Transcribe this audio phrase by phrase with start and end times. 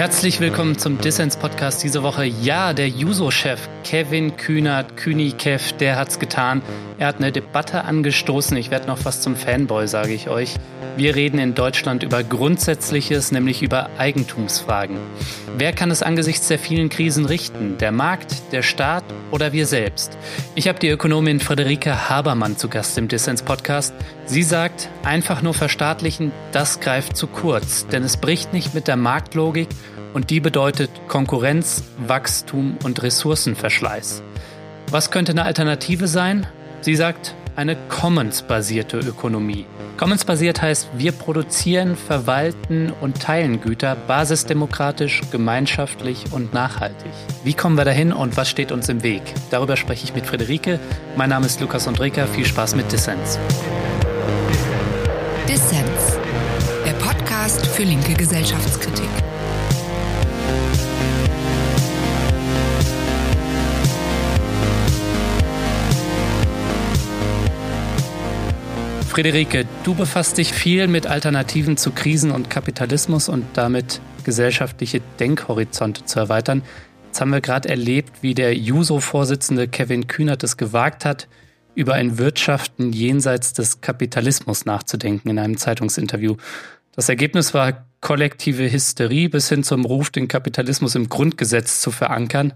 [0.00, 2.24] Herzlich willkommen zum Dissens-Podcast diese Woche.
[2.24, 6.62] Ja, der Juso-Chef Kevin Kühnert, Kühni-Kev, der hat's getan.
[6.98, 8.56] Er hat eine Debatte angestoßen.
[8.56, 10.54] Ich werde noch was zum Fanboy, sage ich euch.
[10.96, 14.98] Wir reden in Deutschland über Grundsätzliches, nämlich über Eigentumsfragen.
[15.56, 17.78] Wer kann es angesichts der vielen Krisen richten?
[17.78, 20.16] Der Markt, der Staat oder wir selbst?
[20.54, 23.94] Ich habe die Ökonomin Friederike Habermann zu Gast im Dissens-Podcast.
[24.26, 28.96] Sie sagt, einfach nur verstaatlichen, das greift zu kurz, denn es bricht nicht mit der
[28.96, 29.68] Marktlogik
[30.14, 34.22] und die bedeutet Konkurrenz, Wachstum und Ressourcenverschleiß.
[34.90, 36.46] Was könnte eine Alternative sein?
[36.80, 39.66] Sie sagt, eine Commons-basierte Ökonomie.
[39.98, 47.12] Commons-basiert heißt, wir produzieren, verwalten und teilen Güter basisdemokratisch, gemeinschaftlich und nachhaltig.
[47.44, 49.22] Wie kommen wir dahin und was steht uns im Weg?
[49.50, 50.80] Darüber spreche ich mit Friederike.
[51.16, 52.26] Mein Name ist Lukas Andreka.
[52.26, 53.38] Viel Spaß mit Dissens.
[55.46, 56.18] Dissens,
[56.86, 58.99] der Podcast für linke Gesellschaftskritik.
[69.20, 76.06] Friederike, du befasst dich viel mit Alternativen zu Krisen und Kapitalismus und damit gesellschaftliche Denkhorizonte
[76.06, 76.62] zu erweitern.
[77.04, 81.28] Jetzt haben wir gerade erlebt, wie der Juso-Vorsitzende Kevin Kühnert es gewagt hat,
[81.74, 86.36] über ein Wirtschaften jenseits des Kapitalismus nachzudenken in einem Zeitungsinterview.
[86.92, 92.54] Das Ergebnis war kollektive Hysterie bis hin zum Ruf, den Kapitalismus im Grundgesetz zu verankern.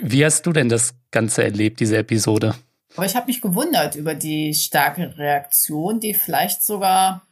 [0.00, 2.54] Wie hast du denn das Ganze erlebt, diese Episode?
[3.00, 7.22] Aber ich habe mich gewundert über die starke Reaktion, die vielleicht sogar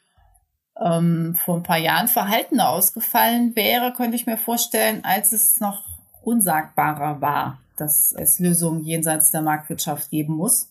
[0.83, 5.84] ähm, vor ein paar Jahren verhaltener ausgefallen wäre, könnte ich mir vorstellen, als es noch
[6.22, 10.70] unsagbarer war, dass es Lösungen jenseits der Marktwirtschaft geben muss.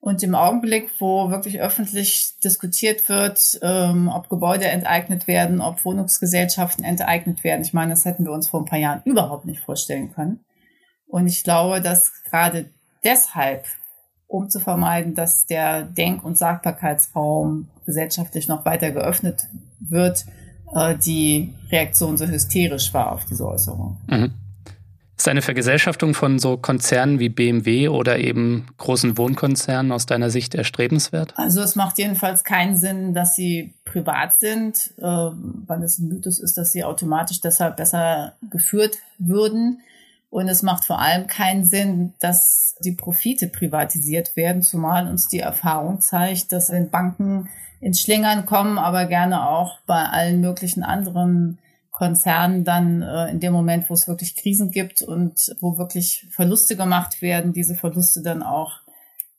[0.00, 6.82] Und im Augenblick, wo wirklich öffentlich diskutiert wird, ähm, ob Gebäude enteignet werden, ob Wohnungsgesellschaften
[6.82, 10.12] enteignet werden, ich meine, das hätten wir uns vor ein paar Jahren überhaupt nicht vorstellen
[10.12, 10.40] können.
[11.06, 12.70] Und ich glaube, dass gerade
[13.04, 13.66] deshalb
[14.32, 19.46] um zu vermeiden, dass der Denk- und Sagbarkeitsraum gesellschaftlich noch weiter geöffnet
[19.78, 20.24] wird,
[20.74, 23.98] äh, die Reaktion so hysterisch war auf diese Äußerung.
[24.06, 24.32] Mhm.
[25.18, 30.54] Ist eine Vergesellschaftung von so Konzernen wie BMW oder eben großen Wohnkonzernen aus deiner Sicht
[30.54, 31.34] erstrebenswert?
[31.36, 36.38] Also es macht jedenfalls keinen Sinn, dass sie privat sind, äh, weil es ein Mythos
[36.38, 39.82] ist, dass sie automatisch deshalb besser geführt würden.
[40.32, 45.40] Und es macht vor allem keinen Sinn, dass die Profite privatisiert werden, zumal uns die
[45.40, 47.50] Erfahrung zeigt, dass wenn Banken
[47.80, 51.58] ins Schlingern kommen, aber gerne auch bei allen möglichen anderen
[51.90, 56.76] Konzernen dann äh, in dem Moment, wo es wirklich Krisen gibt und wo wirklich Verluste
[56.76, 58.80] gemacht werden, diese Verluste dann auch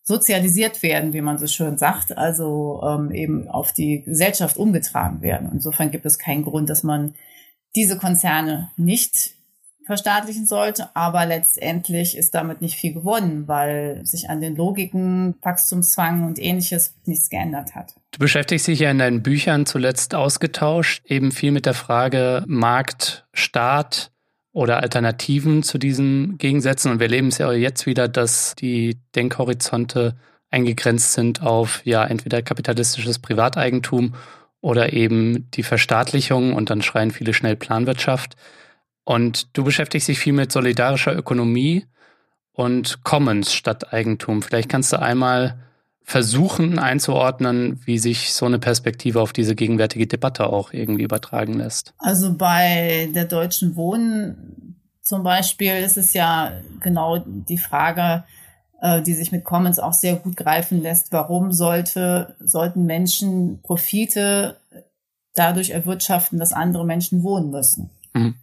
[0.04, 5.50] sozialisiert werden, wie man so schön sagt, also ähm, eben auf die Gesellschaft umgetragen werden.
[5.54, 7.16] Insofern gibt es keinen Grund, dass man
[7.76, 9.34] diese Konzerne nicht
[9.86, 10.90] verstaatlichen sollte.
[10.96, 16.96] Aber letztendlich ist damit nicht viel gewonnen, weil sich an den Logiken, Wachstumszwang und ähnliches
[17.06, 17.96] nichts geändert hat.
[18.12, 23.26] Du beschäftigst dich ja in deinen Büchern zuletzt ausgetauscht, eben viel mit der Frage Markt,
[23.34, 24.12] Staat
[24.52, 26.92] oder Alternativen zu diesen Gegensätzen.
[26.92, 30.16] Und wir erleben es ja jetzt wieder, dass die Denkhorizonte
[30.52, 34.14] eingegrenzt sind auf ja entweder kapitalistisches Privateigentum
[34.62, 38.36] oder eben die Verstaatlichung und dann schreien viele schnell Planwirtschaft.
[39.06, 41.86] Und du beschäftigst dich viel mit solidarischer Ökonomie
[42.54, 44.42] und Commons statt Eigentum.
[44.42, 45.58] Vielleicht kannst du einmal
[46.04, 51.94] versuchen einzuordnen, wie sich so eine Perspektive auf diese gegenwärtige Debatte auch irgendwie übertragen lässt.
[51.98, 58.24] Also bei der Deutschen Wohnen zum Beispiel ist es ja genau die Frage,
[58.82, 61.12] äh, die sich mit Commons auch sehr gut greifen lässt.
[61.12, 64.58] Warum sollte, sollten Menschen Profite
[65.36, 67.90] dadurch erwirtschaften, dass andere Menschen wohnen müssen?
[68.14, 68.36] Mhm.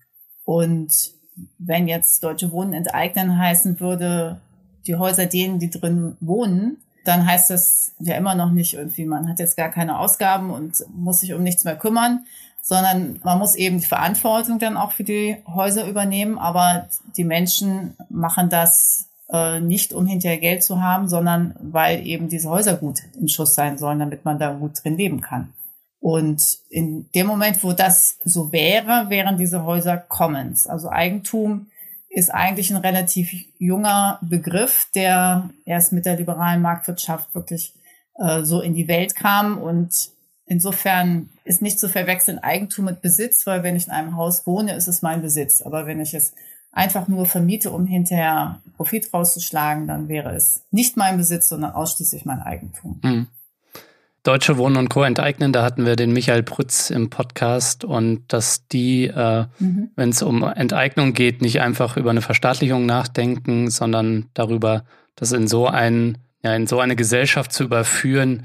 [0.50, 1.12] Und
[1.58, 4.40] wenn jetzt Deutsche Wohnen enteignen heißen würde,
[4.84, 9.28] die Häuser denen, die drin wohnen, dann heißt das ja immer noch nicht irgendwie, man
[9.28, 12.24] hat jetzt gar keine Ausgaben und muss sich um nichts mehr kümmern,
[12.62, 16.36] sondern man muss eben die Verantwortung dann auch für die Häuser übernehmen.
[16.36, 22.28] Aber die Menschen machen das äh, nicht, um hinterher Geld zu haben, sondern weil eben
[22.28, 25.52] diese Häuser gut im Schuss sein sollen, damit man da gut drin leben kann.
[26.00, 30.66] Und in dem Moment, wo das so wäre, wären diese Häuser Commons.
[30.66, 31.66] Also Eigentum
[32.08, 37.74] ist eigentlich ein relativ junger Begriff, der erst mit der liberalen Marktwirtschaft wirklich
[38.18, 39.58] äh, so in die Welt kam.
[39.58, 40.10] Und
[40.46, 44.74] insofern ist nicht zu verwechseln Eigentum mit Besitz, weil wenn ich in einem Haus wohne,
[44.74, 45.60] ist es mein Besitz.
[45.62, 46.32] Aber wenn ich es
[46.72, 52.24] einfach nur vermiete, um hinterher Profit rauszuschlagen, dann wäre es nicht mein Besitz, sondern ausschließlich
[52.24, 53.00] mein Eigentum.
[53.02, 53.26] Mhm.
[54.22, 55.02] Deutsche Wohnen und Co.
[55.02, 59.90] enteignen, da hatten wir den Michael Prütz im Podcast und dass die, äh, mhm.
[59.96, 64.84] wenn es um Enteignung geht, nicht einfach über eine Verstaatlichung nachdenken, sondern darüber,
[65.16, 68.44] das in so ein, ja, in so eine Gesellschaft zu überführen,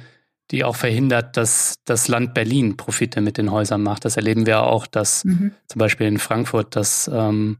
[0.52, 4.06] die auch verhindert, dass das Land Berlin Profite mit den Häusern macht.
[4.06, 5.52] Das erleben wir auch, dass mhm.
[5.68, 7.58] zum Beispiel in Frankfurt, dass ähm,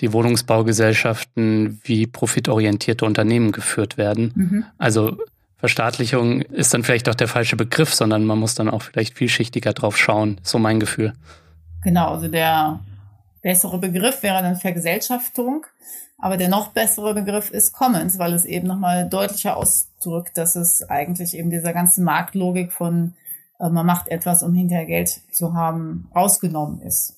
[0.00, 4.32] die Wohnungsbaugesellschaften wie profitorientierte Unternehmen geführt werden.
[4.34, 4.64] Mhm.
[4.78, 5.18] Also
[5.58, 9.72] Verstaatlichung ist dann vielleicht auch der falsche Begriff, sondern man muss dann auch vielleicht vielschichtiger
[9.72, 10.40] drauf schauen.
[10.42, 11.14] So mein Gefühl.
[11.82, 12.80] Genau, also der
[13.42, 15.66] bessere Begriff wäre dann Vergesellschaftung.
[16.20, 20.82] Aber der noch bessere Begriff ist Commons, weil es eben nochmal deutlicher ausdrückt, dass es
[20.88, 23.14] eigentlich eben dieser ganzen Marktlogik von
[23.58, 27.16] äh, man macht etwas, um hinterher Geld zu haben, rausgenommen ist.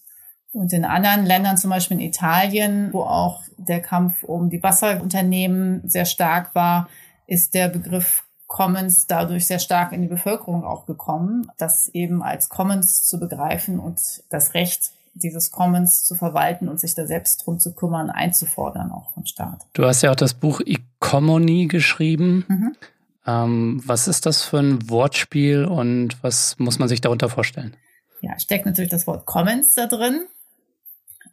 [0.53, 5.89] Und in anderen Ländern, zum Beispiel in Italien, wo auch der Kampf um die Wasserunternehmen
[5.89, 6.89] sehr stark war,
[7.27, 12.49] ist der Begriff Commons dadurch sehr stark in die Bevölkerung auch gekommen, das eben als
[12.49, 17.61] Commons zu begreifen und das Recht dieses Commons zu verwalten und sich da selbst drum
[17.61, 19.69] zu kümmern, einzufordern, auch vom Staat.
[19.73, 22.45] Du hast ja auch das Buch Economy geschrieben.
[22.49, 22.77] Mhm.
[23.25, 27.77] Ähm, was ist das für ein Wortspiel und was muss man sich darunter vorstellen?
[28.21, 30.25] Ja, steckt natürlich das Wort Commons da drin.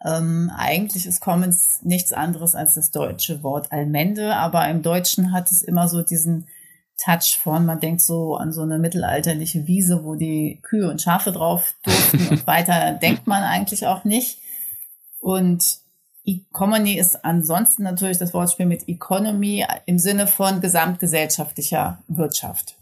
[0.06, 5.52] Ähm, eigentlich ist Commons nichts anderes als das deutsche Wort Allmende, aber im Deutschen hat
[5.52, 6.46] es immer so diesen
[6.98, 11.32] Touch von, man denkt so an so eine mittelalterliche Wiese, wo die Kühe und Schafe
[11.32, 14.40] drauf durften und weiter denkt man eigentlich auch nicht.
[15.20, 15.80] Und
[16.26, 22.76] Economy ist ansonsten natürlich das Wortspiel mit Economy im Sinne von gesamtgesellschaftlicher Wirtschaft.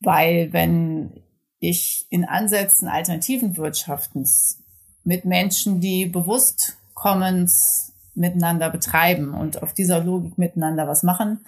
[0.00, 1.22] Weil wenn
[1.58, 4.62] ich in Ansätzen alternativen Wirtschaftens
[5.02, 11.44] mit Menschen, die bewusst Commons miteinander betreiben und auf dieser Logik miteinander was machen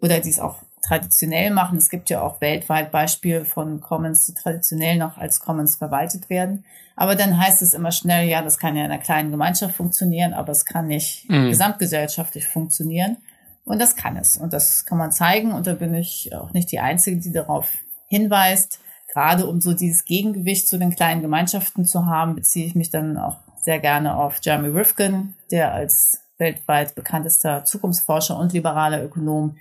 [0.00, 1.78] oder dies auch traditionell machen.
[1.78, 6.64] Es gibt ja auch weltweit Beispiele von Commons, die traditionell noch als Commons verwaltet werden.
[6.94, 10.32] Aber dann heißt es immer schnell, ja, das kann ja in einer kleinen Gemeinschaft funktionieren,
[10.32, 11.48] aber es kann nicht mhm.
[11.48, 13.18] gesamtgesellschaftlich funktionieren.
[13.64, 14.36] Und das kann es.
[14.36, 15.52] Und das kann man zeigen.
[15.52, 17.68] Und da bin ich auch nicht die Einzige, die darauf
[18.06, 18.78] hinweist
[19.16, 23.16] gerade um so dieses Gegengewicht zu den kleinen Gemeinschaften zu haben, beziehe ich mich dann
[23.16, 29.56] auch sehr gerne auf Jeremy Rifkin, der als weltweit bekanntester Zukunftsforscher und liberaler Ökonom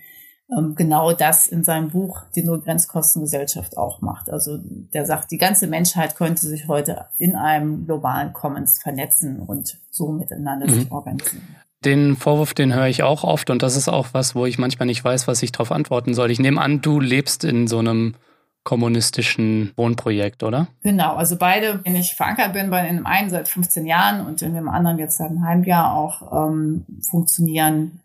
[0.75, 4.29] genau das in seinem Buch Die Null-Grenzkostengesellschaft auch macht.
[4.29, 9.79] Also der sagt, die ganze Menschheit könnte sich heute in einem globalen Commons vernetzen und
[9.89, 10.73] so miteinander mhm.
[10.73, 11.43] sich organisieren.
[11.83, 14.87] Den Vorwurf, den höre ich auch oft und das ist auch was, wo ich manchmal
[14.87, 16.31] nicht weiß, was ich darauf antworten soll.
[16.31, 18.15] Ich nehme an, du lebst in so einem
[18.65, 20.67] kommunistischen Wohnprojekt, oder?
[20.81, 24.55] Genau, also beide, wenn ich verankert bin, bei dem einen seit 15 Jahren und in
[24.55, 27.99] dem anderen jetzt seit einem halben Jahr auch ähm, funktionieren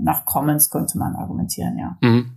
[0.00, 1.96] nach Commons, könnte man argumentieren, ja.
[2.00, 2.32] Mhm.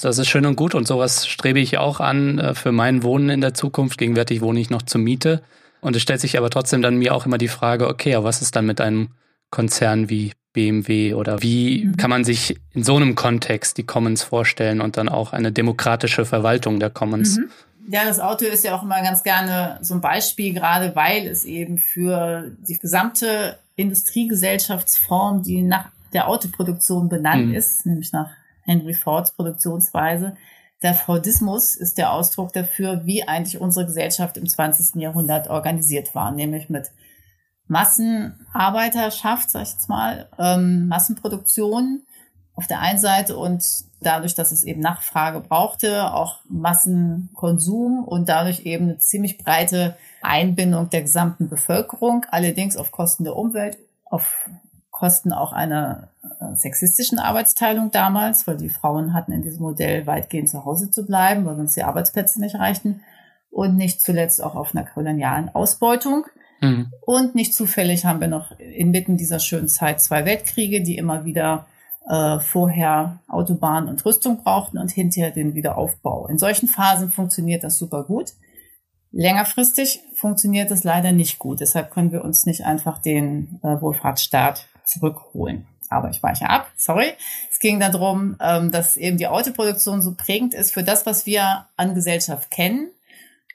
[0.00, 3.28] Das ist schön und gut und sowas strebe ich auch an äh, für mein Wohnen
[3.28, 3.98] in der Zukunft.
[3.98, 5.42] Gegenwärtig wohne ich noch zur Miete.
[5.80, 8.42] Und es stellt sich aber trotzdem dann mir auch immer die Frage, okay, aber was
[8.42, 9.10] ist dann mit einem
[9.50, 11.96] Konzern wie BMW oder wie mhm.
[11.96, 16.24] kann man sich in so einem Kontext die Commons vorstellen und dann auch eine demokratische
[16.24, 17.38] Verwaltung der Commons?
[17.38, 17.50] Mhm.
[17.88, 21.44] Ja, das Auto ist ja auch immer ganz gerne so ein Beispiel, gerade weil es
[21.44, 27.54] eben für die gesamte Industriegesellschaftsform, die nach der Autoproduktion benannt mhm.
[27.54, 28.30] ist, nämlich nach
[28.62, 30.36] Henry Fords Produktionsweise.
[30.82, 35.00] Der Fordismus ist der Ausdruck dafür, wie eigentlich unsere Gesellschaft im 20.
[35.00, 36.90] Jahrhundert organisiert war, nämlich mit
[37.68, 42.02] Massenarbeiterschaft, sag ich jetzt mal, ähm, Massenproduktion
[42.54, 43.64] auf der einen Seite und
[44.00, 50.90] dadurch, dass es eben Nachfrage brauchte, auch Massenkonsum und dadurch eben eine ziemlich breite Einbindung
[50.90, 54.48] der gesamten Bevölkerung, allerdings auf Kosten der Umwelt, auf
[55.02, 60.48] Kosten auch einer äh, sexistischen Arbeitsteilung damals, weil die Frauen hatten in diesem Modell weitgehend
[60.48, 63.00] zu Hause zu bleiben, weil sonst die Arbeitsplätze nicht reichten
[63.50, 66.26] und nicht zuletzt auch auf einer kolonialen Ausbeutung.
[66.60, 66.92] Mhm.
[67.00, 71.66] Und nicht zufällig haben wir noch inmitten dieser schönen Zeit zwei Weltkriege, die immer wieder
[72.08, 76.28] äh, vorher Autobahnen und Rüstung brauchten und hinterher den Wiederaufbau.
[76.28, 78.34] In solchen Phasen funktioniert das super gut.
[79.10, 81.58] Längerfristig funktioniert das leider nicht gut.
[81.58, 85.66] Deshalb können wir uns nicht einfach den äh, Wohlfahrtsstaat zurückholen.
[85.88, 87.12] Aber ich weiche ab, sorry.
[87.50, 91.66] Es ging darum, ähm, dass eben die Autoproduktion so prägend ist für das, was wir
[91.76, 92.90] an Gesellschaft kennen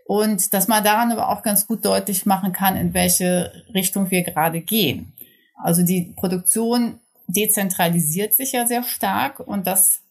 [0.06, 4.24] und dass man daran aber auch ganz gut deutlich machen kann, in welche Richtung wir
[4.24, 5.13] gerade gehen.
[5.62, 10.01] Also die Produktion dezentralisiert sich ja sehr stark und das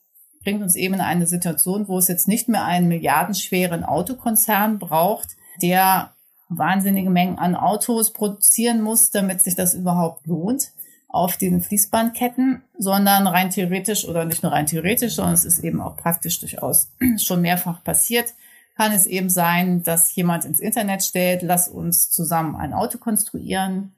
[0.43, 5.31] bringt uns eben in eine Situation, wo es jetzt nicht mehr einen milliardenschweren Autokonzern braucht,
[5.63, 6.13] der
[6.49, 10.73] wahnsinnige Mengen an Autos produzieren muss, damit sich das überhaupt lohnt
[11.09, 15.81] auf diesen Fließbandketten, sondern rein theoretisch oder nicht nur rein theoretisch, sondern es ist eben
[15.81, 18.35] auch praktisch durchaus schon mehrfach passiert,
[18.77, 23.93] kann es eben sein, dass jemand ins Internet stellt, lass uns zusammen ein Auto konstruieren.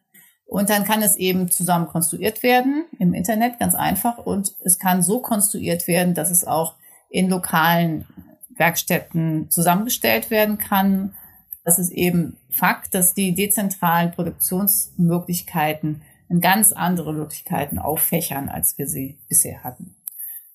[0.46, 4.18] Und dann kann es eben zusammen konstruiert werden im Internet, ganz einfach.
[4.18, 6.74] Und es kann so konstruiert werden, dass es auch
[7.10, 8.06] in lokalen
[8.56, 11.14] Werkstätten zusammengestellt werden kann.
[11.64, 16.02] Das ist eben Fakt, dass die dezentralen Produktionsmöglichkeiten
[16.40, 19.96] ganz andere Möglichkeiten auffächern, als wir sie bisher hatten.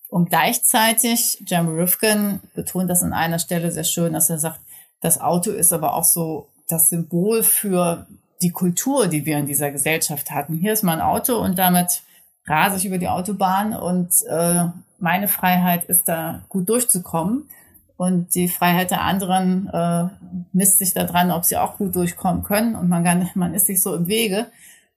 [0.07, 4.59] Und gleichzeitig, Jeremy Rifkin betont das an einer Stelle sehr schön, dass er sagt,
[5.01, 8.05] das Auto ist aber auch so das Symbol für
[8.41, 10.53] die Kultur, die wir in dieser Gesellschaft hatten.
[10.53, 12.03] Hier ist mein Auto und damit
[12.45, 14.65] rase ich über die Autobahn und äh,
[14.99, 17.49] meine Freiheit ist da gut durchzukommen.
[17.95, 20.07] Und die Freiheit der anderen äh,
[20.51, 22.75] misst sich daran, ob sie auch gut durchkommen können.
[22.75, 24.47] Und man, kann, man ist sich so im Wege.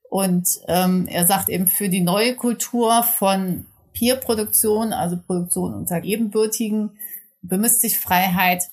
[0.09, 6.97] Und ähm, er sagt eben, für die neue Kultur von Peer-Produktion, also Produktion unter Ebenbürtigen,
[7.41, 8.69] bemisst sich Freiheit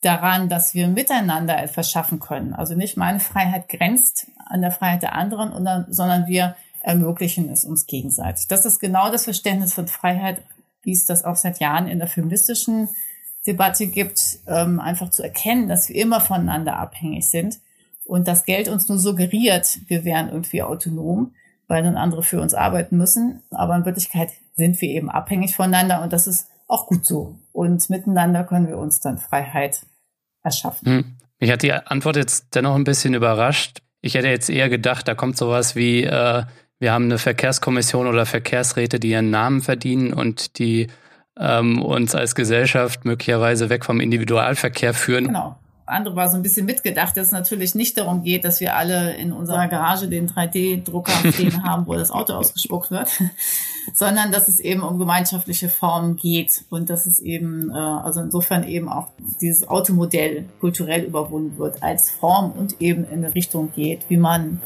[0.00, 2.54] daran, dass wir miteinander etwas schaffen können.
[2.54, 7.86] Also nicht meine Freiheit grenzt an der Freiheit der anderen, sondern wir ermöglichen es uns
[7.86, 8.46] gegenseitig.
[8.46, 10.42] Das ist genau das Verständnis von Freiheit,
[10.82, 12.88] wie es das auch seit Jahren in der feministischen
[13.46, 17.58] Debatte gibt, ähm, einfach zu erkennen, dass wir immer voneinander abhängig sind
[18.04, 21.34] und das Geld uns nur suggeriert, wir wären irgendwie autonom,
[21.66, 23.42] weil dann andere für uns arbeiten müssen.
[23.50, 27.38] Aber in Wirklichkeit sind wir eben abhängig voneinander und das ist auch gut so.
[27.52, 29.86] Und miteinander können wir uns dann Freiheit
[30.42, 30.86] erschaffen.
[30.86, 31.04] Hm.
[31.40, 33.80] Mich hat die Antwort jetzt dennoch ein bisschen überrascht.
[34.00, 36.44] Ich hätte jetzt eher gedacht, da kommt sowas wie, äh,
[36.78, 40.88] wir haben eine Verkehrskommission oder Verkehrsräte, die ihren Namen verdienen und die
[41.38, 45.28] ähm, uns als Gesellschaft möglicherweise weg vom Individualverkehr führen.
[45.28, 48.76] Genau andere war so ein bisschen mitgedacht, dass es natürlich nicht darum geht, dass wir
[48.76, 53.10] alle in unserer Garage den 3D-Drucker stehen haben, wo das Auto ausgespuckt wird,
[53.94, 58.64] sondern dass es eben um gemeinschaftliche Formen geht und dass es eben, äh, also insofern
[58.64, 59.08] eben auch
[59.40, 64.60] dieses Automodell kulturell überwunden wird als Form und eben in eine Richtung geht, wie man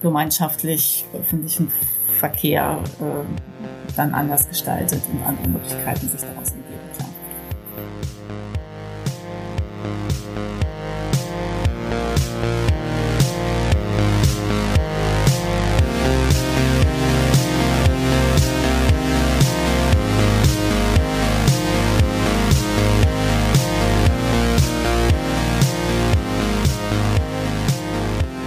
[0.00, 1.70] gemeinschaftlich öffentlichen
[2.18, 6.72] Verkehr äh, dann anders gestaltet und andere Möglichkeiten sich daraus ergeben.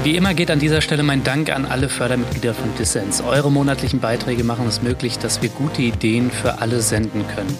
[0.05, 3.23] Wie immer geht an dieser Stelle mein Dank an alle Fördermitglieder von Dissens.
[3.23, 7.57] Eure monatlichen Beiträge machen es möglich, dass wir gute Ideen für alle senden können.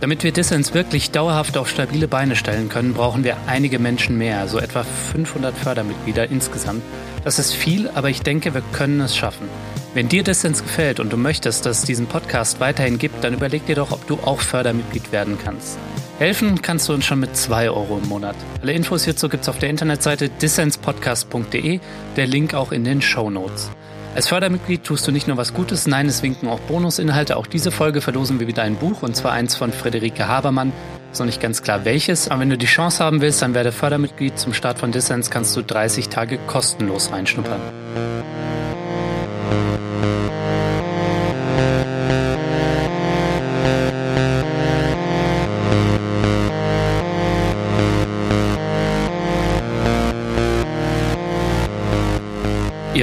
[0.00, 4.46] Damit wir Dissens wirklich dauerhaft auf stabile Beine stellen können, brauchen wir einige Menschen mehr,
[4.46, 6.84] so etwa 500 Fördermitglieder insgesamt.
[7.24, 9.48] Das ist viel, aber ich denke, wir können es schaffen.
[9.92, 13.66] Wenn dir Dissens gefällt und du möchtest, dass es diesen Podcast weiterhin gibt, dann überleg
[13.66, 15.78] dir doch, ob du auch Fördermitglied werden kannst.
[16.18, 18.34] Helfen kannst du uns schon mit 2 Euro im Monat.
[18.60, 21.78] Alle Infos hierzu gibt's auf der Internetseite dissenspodcast.de,
[22.16, 23.70] der Link auch in den Show Notes.
[24.16, 27.36] Als Fördermitglied tust du nicht nur was Gutes, nein, es winken auch Bonusinhalte.
[27.36, 30.72] Auch diese Folge verlosen wir wieder ein Buch und zwar eins von Friederike Habermann.
[31.12, 33.70] Ist noch nicht ganz klar welches, aber wenn du die Chance haben willst, dann werde
[33.70, 34.40] Fördermitglied.
[34.40, 37.60] Zum Start von Dissens kannst du 30 Tage kostenlos reinschnuppern.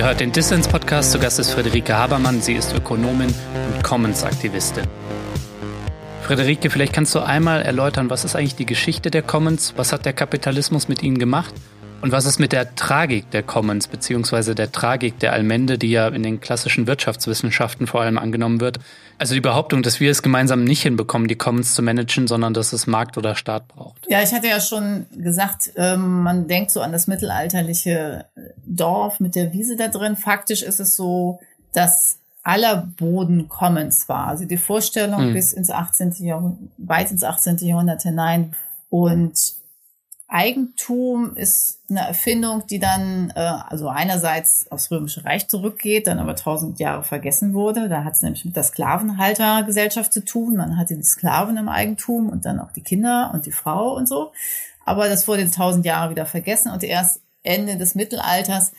[0.06, 1.14] Hört den Dissens-Podcast.
[1.14, 2.40] Zu Gast ist Friederike Habermann.
[2.40, 3.34] Sie ist Ökonomin
[3.74, 4.84] und Commons-Aktivistin.
[6.22, 9.74] Friederike, vielleicht kannst du einmal erläutern, was ist eigentlich die Geschichte der Commons?
[9.78, 11.56] Was hat der Kapitalismus mit ihnen gemacht?
[12.02, 16.08] Und was ist mit der Tragik der Commons, beziehungsweise der Tragik der Allmende, die ja
[16.08, 18.80] in den klassischen Wirtschaftswissenschaften vor allem angenommen wird?
[19.18, 22.74] Also die Behauptung, dass wir es gemeinsam nicht hinbekommen, die Commons zu managen, sondern dass
[22.74, 24.06] es Markt oder Staat braucht.
[24.08, 28.26] Ja, ich hatte ja schon gesagt, ähm, man denkt so an das mittelalterliche
[28.66, 30.16] Dorf mit der Wiese da drin.
[30.16, 31.40] Faktisch ist es so,
[31.74, 34.28] dass aller Boden Commons war.
[34.28, 35.34] Also die Vorstellung mhm.
[35.34, 36.14] bis ins 18.
[36.20, 37.58] Jahrhundert, weit ins 18.
[37.58, 38.56] Jahrhundert hinein.
[38.90, 39.56] Und
[40.28, 46.36] Eigentum ist eine Erfindung, die dann äh, also einerseits aufs Römische Reich zurückgeht, dann aber
[46.36, 47.90] tausend Jahre vergessen wurde.
[47.90, 50.56] Da hat es nämlich mit der Sklavenhaltergesellschaft zu tun.
[50.56, 54.08] Man hatte die Sklaven im Eigentum und dann auch die Kinder und die Frau und
[54.08, 54.32] so.
[54.84, 58.72] Aber das wurde tausend Jahre wieder vergessen und erst Ende des Mittelalters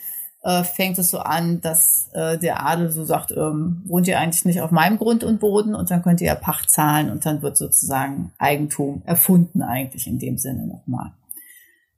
[0.43, 4.45] äh, fängt es so an, dass äh, der Adel so sagt, ähm, wohnt ihr eigentlich
[4.45, 7.41] nicht auf meinem Grund und Boden und dann könnt ihr ja Pacht zahlen und dann
[7.41, 11.11] wird sozusagen Eigentum erfunden eigentlich in dem Sinne nochmal.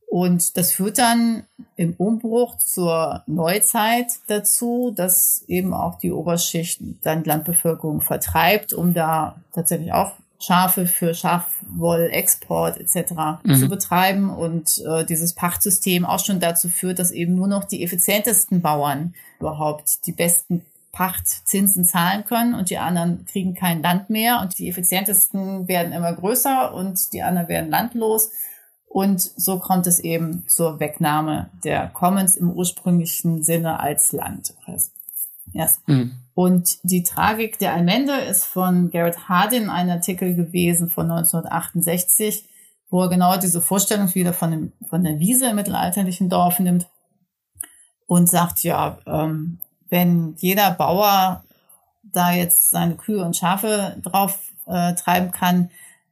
[0.10, 1.44] Und das führt dann
[1.75, 9.36] im Umbruch zur Neuzeit dazu, dass eben auch die Oberschicht dann Landbevölkerung vertreibt, um da
[9.54, 13.12] tatsächlich auch Schafe für Schafwollexport etc.
[13.44, 13.56] Mhm.
[13.56, 17.84] zu betreiben und äh, dieses Pachtsystem auch schon dazu führt, dass eben nur noch die
[17.84, 24.39] effizientesten Bauern überhaupt die besten Pachtzinsen zahlen können und die anderen kriegen kein Land mehr
[24.42, 28.32] und die effizientesten werden immer größer und die anderen werden landlos.
[28.89, 34.55] Und so kommt es eben zur Wegnahme der Commons im ursprünglichen Sinne als Land.
[35.53, 35.79] Yes.
[35.86, 36.13] Mhm.
[36.34, 42.48] Und die Tragik der Allmende ist von Garrett Hardin ein Artikel gewesen von 1968,
[42.89, 46.89] wo er genau diese Vorstellung wieder von, dem, von der Wiese im mittelalterlichen Dorf nimmt
[48.08, 51.43] und sagt, ja, ähm, wenn jeder Bauer
[52.03, 55.69] da jetzt seine Kühe und Schafe drauf äh, treiben kann,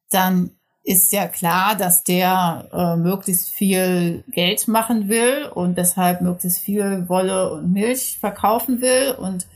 [0.10, 0.52] dann
[0.88, 7.10] ist ja klar, dass der äh, möglichst viel Geld machen will und deshalb möglichst viel
[7.10, 9.48] Wolle und Milch verkaufen will und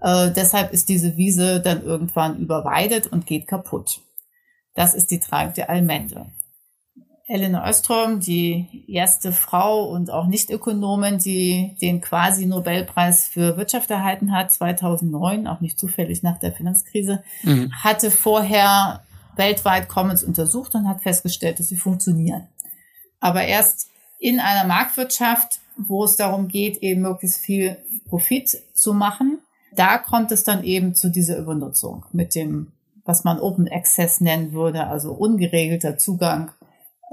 [0.00, 4.00] äh, deshalb ist diese Wiese dann irgendwann überweidet und geht kaputt.
[4.74, 6.26] Das ist die Tragik der Allmende.
[7.28, 14.32] Elena Östrom, die erste Frau und auch Nicht-Ökonomin, die den quasi Nobelpreis für Wirtschaft erhalten
[14.32, 17.70] hat, 2009, auch nicht zufällig nach der Finanzkrise, mhm.
[17.72, 19.04] hatte vorher
[19.40, 22.46] weltweit Commons untersucht und hat festgestellt, dass sie funktionieren.
[23.18, 27.78] Aber erst in einer Marktwirtschaft, wo es darum geht, eben möglichst viel
[28.08, 29.38] Profit zu machen,
[29.74, 32.72] da kommt es dann eben zu dieser Übernutzung mit dem,
[33.04, 36.50] was man Open Access nennen würde, also ungeregelter Zugang,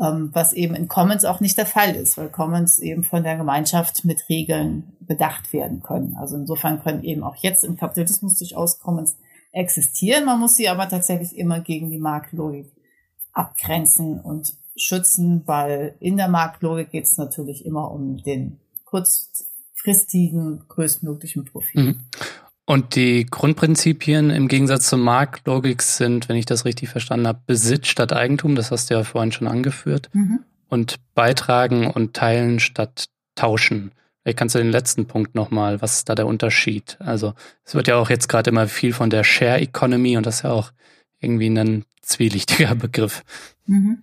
[0.03, 3.37] ähm, was eben in Commons auch nicht der Fall ist, weil Commons eben von der
[3.37, 6.15] Gemeinschaft mit Regeln bedacht werden können.
[6.19, 9.15] Also insofern können eben auch jetzt im Kapitalismus durchaus Commons
[9.57, 10.25] existieren.
[10.25, 12.71] Man muss sie aber tatsächlich immer gegen die Marktlogik
[13.33, 21.45] abgrenzen und schützen, weil in der Marktlogik geht es natürlich immer um den kurzfristigen, größtmöglichen
[21.45, 21.75] Profit.
[21.75, 21.97] Mhm.
[22.65, 27.87] Und die Grundprinzipien im Gegensatz zur Marktlogik sind, wenn ich das richtig verstanden habe, Besitz
[27.87, 30.39] statt Eigentum, das hast du ja vorhin schon angeführt, mhm.
[30.67, 33.93] und beitragen und teilen statt tauschen.
[34.27, 36.97] Vielleicht kannst du den letzten Punkt nochmal, was ist da der Unterschied?
[36.99, 40.35] Also es wird ja auch jetzt gerade immer viel von der Share Economy und das
[40.35, 40.73] ist ja auch
[41.21, 43.23] irgendwie ein zwielichtiger Begriff.
[43.67, 43.99] Mhm.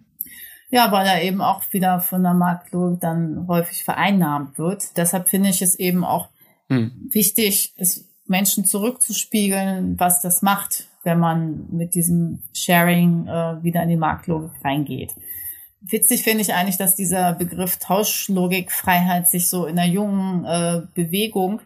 [0.70, 4.96] Ja, weil er eben auch wieder von der Marktlogik dann häufig vereinnahmt wird.
[4.96, 6.30] Deshalb finde ich es eben auch
[6.70, 6.92] hm.
[7.10, 13.90] wichtig, es Menschen zurückzuspiegeln, was das macht, wenn man mit diesem Sharing äh, wieder in
[13.90, 15.12] die Marktlogik reingeht.
[15.86, 21.60] Witzig finde ich eigentlich, dass dieser Begriff Tauschlogikfreiheit sich so in der jungen äh, Bewegung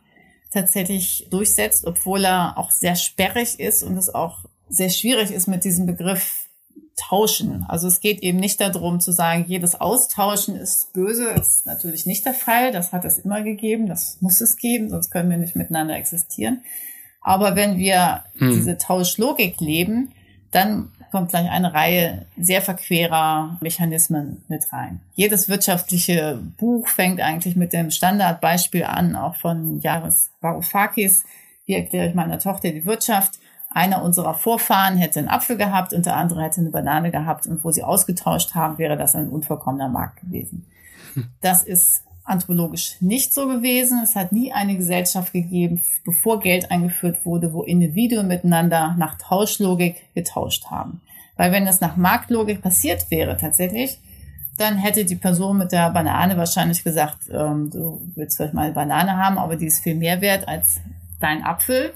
[0.51, 5.65] tatsächlich durchsetzt, obwohl er auch sehr sperrig ist und es auch sehr schwierig ist mit
[5.65, 6.49] diesem Begriff
[6.97, 7.65] tauschen.
[7.69, 11.33] Also es geht eben nicht darum zu sagen, jedes Austauschen ist böse.
[11.37, 12.73] Das ist natürlich nicht der Fall.
[12.73, 13.87] Das hat es immer gegeben.
[13.87, 16.63] Das muss es geben, sonst können wir nicht miteinander existieren.
[17.21, 18.51] Aber wenn wir hm.
[18.51, 20.13] diese Tauschlogik leben,
[20.51, 25.01] dann kommt gleich eine Reihe sehr verquerer Mechanismen mit rein.
[25.15, 31.25] Jedes wirtschaftliche Buch fängt eigentlich mit dem Standardbeispiel an, auch von Jaris Varoufakis.
[31.67, 33.39] Wie erkläre ich meiner Tochter die Wirtschaft?
[33.71, 37.63] einer unserer Vorfahren hätte einen Apfel gehabt und der andere hätte eine Banane gehabt und
[37.65, 40.67] wo sie ausgetauscht haben, wäre das ein unvollkommener Markt gewesen.
[41.41, 44.01] Das ist anthropologisch nicht so gewesen.
[44.03, 50.15] Es hat nie eine Gesellschaft gegeben, bevor Geld eingeführt wurde, wo Individuen miteinander nach Tauschlogik
[50.15, 51.01] getauscht haben.
[51.37, 53.99] Weil wenn das nach Marktlogik passiert wäre tatsächlich,
[54.59, 58.75] dann hätte die Person mit der Banane wahrscheinlich gesagt, ähm, du willst vielleicht mal eine
[58.75, 60.81] Banane haben, aber die ist viel mehr wert als
[61.21, 61.95] dein Apfel.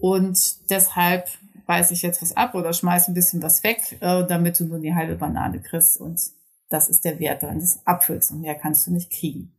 [0.00, 0.38] Und
[0.70, 1.28] deshalb
[1.66, 4.80] beiß ich jetzt was ab oder schmeiß ein bisschen was weg, äh, damit du nur
[4.80, 6.00] die halbe Banane kriegst.
[6.00, 6.20] Und
[6.68, 9.52] das ist der Wert deines Apfels und mehr kannst du nicht kriegen.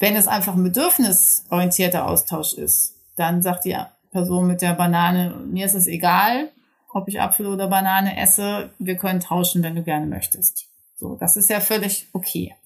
[0.00, 3.76] Wenn es einfach ein bedürfnisorientierter Austausch ist, dann sagt die
[4.10, 6.50] Person mit der Banane, mir ist es egal,
[6.92, 10.66] ob ich Apfel oder Banane esse, wir können tauschen, wenn du gerne möchtest.
[10.96, 12.56] So, das ist ja völlig okay.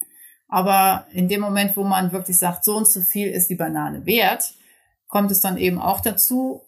[0.47, 4.05] Aber in dem Moment, wo man wirklich sagt, so und so viel ist die Banane
[4.05, 4.53] wert,
[5.09, 6.61] kommt es dann eben auch dazu,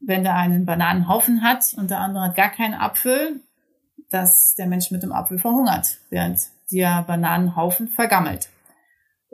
[0.00, 3.40] wenn der einen Bananenhaufen hat und der andere hat gar keinen Apfel,
[4.10, 6.40] dass der Mensch mit dem Apfel verhungert, während
[6.70, 8.50] der Bananenhaufen vergammelt.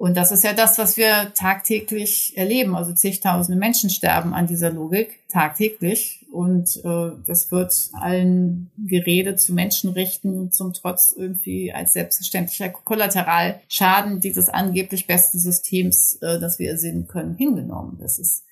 [0.00, 2.74] Und das ist ja das, was wir tagtäglich erleben.
[2.74, 6.24] Also zigtausende Menschen sterben an dieser Logik tagtäglich.
[6.32, 14.48] Und äh, das wird allen Gerede zu Menschenrechten zum Trotz irgendwie als selbstverständlicher Kollateralschaden dieses
[14.48, 17.98] angeblich besten Systems, äh, das wir ersehen können, hingenommen.
[18.00, 18.44] Das ist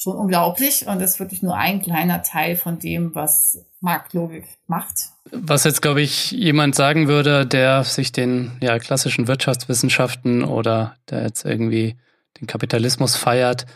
[0.00, 4.94] schon unglaublich und ist wirklich nur ein kleiner Teil von dem, was Marktlogik macht.
[5.30, 11.22] Was jetzt, glaube ich, jemand sagen würde, der sich den ja, klassischen Wirtschaftswissenschaften oder der
[11.22, 11.96] jetzt irgendwie
[12.40, 13.66] den Kapitalismus feiert,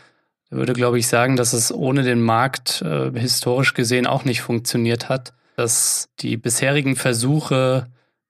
[0.51, 4.41] der würde, glaube ich, sagen, dass es ohne den Markt äh, historisch gesehen auch nicht
[4.41, 5.35] funktioniert hat.
[5.57, 7.87] dass die bisherigen Versuche,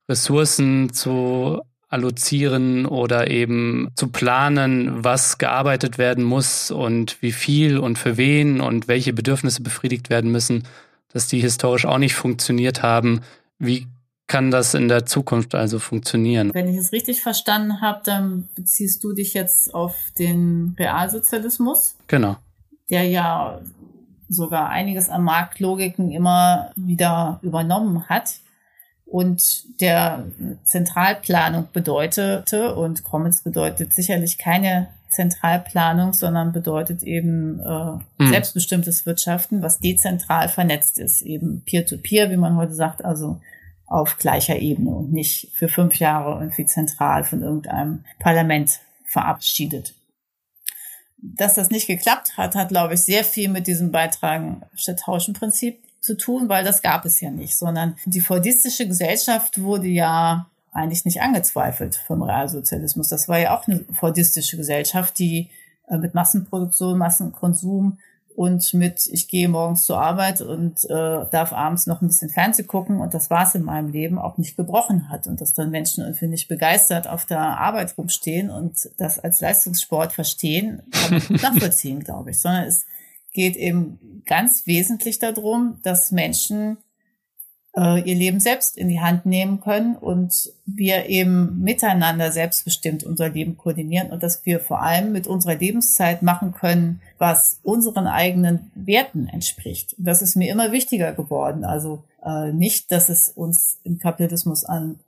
[0.09, 1.63] Ressourcen zu
[1.95, 8.61] allozieren oder eben zu planen, was gearbeitet werden muss und wie viel und für wen
[8.61, 10.65] und welche Bedürfnisse befriedigt werden müssen,
[11.13, 13.21] dass die historisch auch nicht funktioniert haben.
[13.59, 13.87] Wie
[14.27, 16.51] kann das in der Zukunft also funktionieren?
[16.53, 21.97] Wenn ich es richtig verstanden habe, dann beziehst du dich jetzt auf den Realsozialismus.
[22.09, 22.37] Genau.
[22.91, 23.61] Der ja
[24.29, 28.41] sogar einiges an Marktlogiken immer wieder übernommen hat
[29.15, 30.27] und der
[30.65, 38.29] Zentralplanung bedeutete, und Commons bedeutet sicherlich keine Zentralplanung, sondern bedeutet eben äh, mhm.
[38.29, 43.41] selbstbestimmtes Wirtschaften, was dezentral vernetzt ist, eben Peer-to-Peer, -peer, wie man heute sagt, also
[43.87, 49.95] auf gleicher Ebene und nicht für fünf Jahre irgendwie zentral von irgendeinem Parlament verabschiedet.
[51.19, 55.35] Dass das nicht geklappt hat, hat, glaube ich, sehr viel mit diesem Beitragen statt Tauschen
[55.35, 60.47] Prinzip zu tun, weil das gab es ja nicht, sondern die fordistische Gesellschaft wurde ja
[60.73, 63.09] eigentlich nicht angezweifelt vom Realsozialismus.
[63.09, 65.49] Das war ja auch eine fordistische Gesellschaft, die
[65.89, 67.99] äh, mit Massenproduktion, Massenkonsum
[68.37, 72.67] und mit ich gehe morgens zur Arbeit und äh, darf abends noch ein bisschen Fernsehen
[72.67, 76.03] gucken und das war's in meinem Leben auch nicht gebrochen hat und dass dann Menschen
[76.03, 82.01] irgendwie nicht begeistert auf der Arbeit rumstehen und das als Leistungssport verstehen, kann man nachvollziehen,
[82.01, 82.87] glaube ich, sondern es
[83.35, 86.79] geht eben ganz wesentlich darum, dass Menschen
[87.77, 93.29] äh, ihr Leben selbst in die Hand nehmen können und wir eben miteinander selbstbestimmt unser
[93.29, 98.71] Leben koordinieren und dass wir vor allem mit unserer Lebenszeit machen können, was unseren eigenen
[98.75, 99.95] Werten entspricht.
[99.99, 101.65] Und das ist mir immer wichtiger geworden.
[101.65, 105.01] Also äh, nicht, dass es uns im Kapitalismus an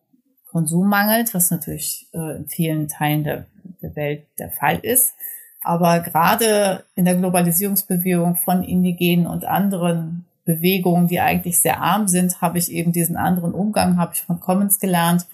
[0.51, 3.47] Konsum mangelt, was natürlich äh, in vielen Teilen der,
[3.83, 5.15] der Welt der Fall ist,
[5.67, 12.41] aber gerade in der Globalisierungsbewegung von Indigenen und anderen Bewegungen, die eigentlich sehr arm sind,
[12.41, 15.27] habe ich eben diesen anderen Umgang, habe ich von Commons gelernt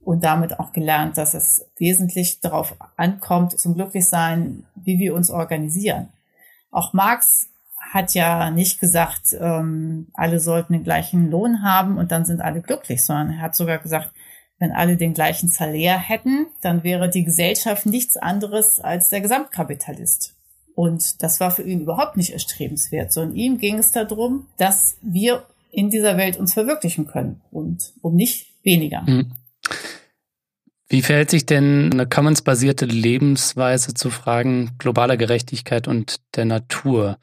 [0.00, 6.08] und damit auch gelernt, dass es wesentlich darauf ankommt, zum Glücklichsein, wie wir uns organisieren.
[6.72, 12.24] Auch Marx hat ja nicht gesagt, ähm, alle sollten den gleichen Lohn haben und dann
[12.24, 14.10] sind alle glücklich, sondern er hat sogar gesagt,
[14.58, 20.34] wenn alle den gleichen Salär hätten, dann wäre die Gesellschaft nichts anderes als der Gesamtkapitalist.
[20.74, 25.46] Und das war für ihn überhaupt nicht erstrebenswert, sondern ihm ging es darum, dass wir
[25.70, 29.02] in dieser Welt uns verwirklichen können und um nicht weniger.
[29.02, 29.32] Mhm.
[30.88, 37.18] Wie verhält sich denn eine Commons-basierte Lebensweise zu Fragen globaler Gerechtigkeit und der Natur?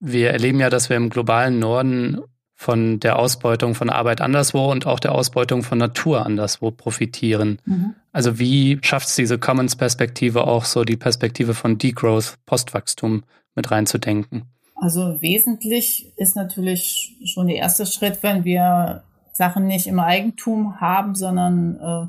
[0.00, 2.20] Wir erleben ja, dass wir im globalen Norden
[2.64, 7.60] von der Ausbeutung von Arbeit anderswo und auch der Ausbeutung von Natur anderswo profitieren.
[7.66, 7.94] Mhm.
[8.10, 13.24] Also wie schafft es diese Commons-Perspektive auch so die Perspektive von Degrowth, Postwachstum
[13.54, 14.44] mit reinzudenken?
[14.76, 21.14] Also wesentlich ist natürlich schon der erste Schritt, wenn wir Sachen nicht im Eigentum haben,
[21.14, 22.06] sondern äh,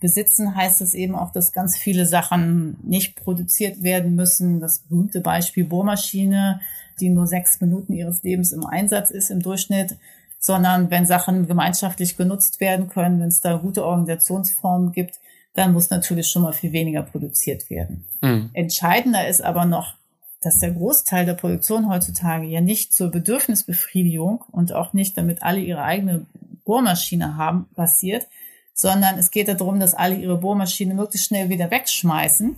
[0.00, 4.60] besitzen, heißt es eben auch, dass ganz viele Sachen nicht produziert werden müssen.
[4.60, 6.60] Das berühmte Beispiel Bohrmaschine
[7.00, 9.96] die nur sechs Minuten ihres Lebens im Einsatz ist im Durchschnitt,
[10.38, 15.20] sondern wenn Sachen gemeinschaftlich genutzt werden können, wenn es da gute Organisationsformen gibt,
[15.54, 18.04] dann muss natürlich schon mal viel weniger produziert werden.
[18.22, 18.50] Mhm.
[18.52, 19.94] Entscheidender ist aber noch,
[20.42, 25.60] dass der Großteil der Produktion heutzutage ja nicht zur Bedürfnisbefriedigung und auch nicht, damit alle
[25.60, 26.26] ihre eigene
[26.64, 28.26] Bohrmaschine haben, passiert,
[28.72, 32.56] sondern es geht darum, dass alle ihre Bohrmaschine möglichst schnell wieder wegschmeißen,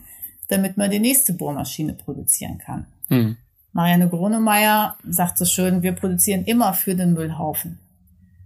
[0.48, 2.87] damit man die nächste Bohrmaschine produzieren kann.
[3.09, 3.37] Mhm.
[3.72, 7.78] Marianne Grunemeyer sagt so schön, wir produzieren immer für den Müllhaufen.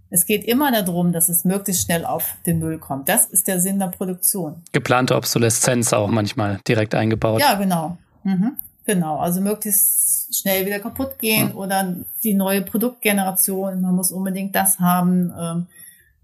[0.09, 3.09] Es geht immer darum, dass es möglichst schnell auf den Müll kommt.
[3.09, 4.63] Das ist der Sinn der Produktion.
[4.71, 7.41] Geplante Obsoleszenz auch manchmal direkt eingebaut.
[7.41, 7.97] Ja, genau.
[8.23, 8.53] Mhm.
[8.85, 9.17] Genau.
[9.17, 11.57] Also möglichst schnell wieder kaputt gehen mhm.
[11.57, 13.81] oder die neue Produktgeneration.
[13.81, 15.33] Man muss unbedingt das haben.
[15.37, 15.67] Ähm,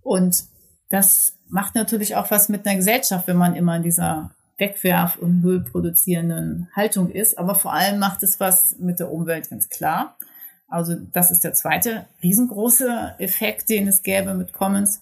[0.02, 0.46] und
[0.89, 5.42] das macht natürlich auch was mit einer Gesellschaft, wenn man immer in dieser Wegwerf- und
[5.42, 7.38] Müllproduzierenden Haltung ist.
[7.38, 10.18] Aber vor allem macht es was mit der Umwelt, ganz klar.
[10.68, 15.02] Also das ist der zweite riesengroße Effekt, den es gäbe mit Commons.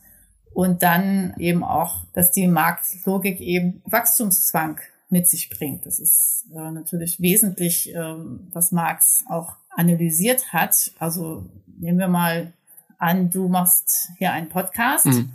[0.53, 5.85] Und dann eben auch, dass die Marktlogik eben Wachstumszwang mit sich bringt.
[5.85, 8.15] Das ist äh, natürlich wesentlich, äh,
[8.51, 10.91] was Marx auch analysiert hat.
[10.99, 12.51] Also nehmen wir mal
[12.97, 15.05] an, du machst hier einen Podcast.
[15.05, 15.31] Mhm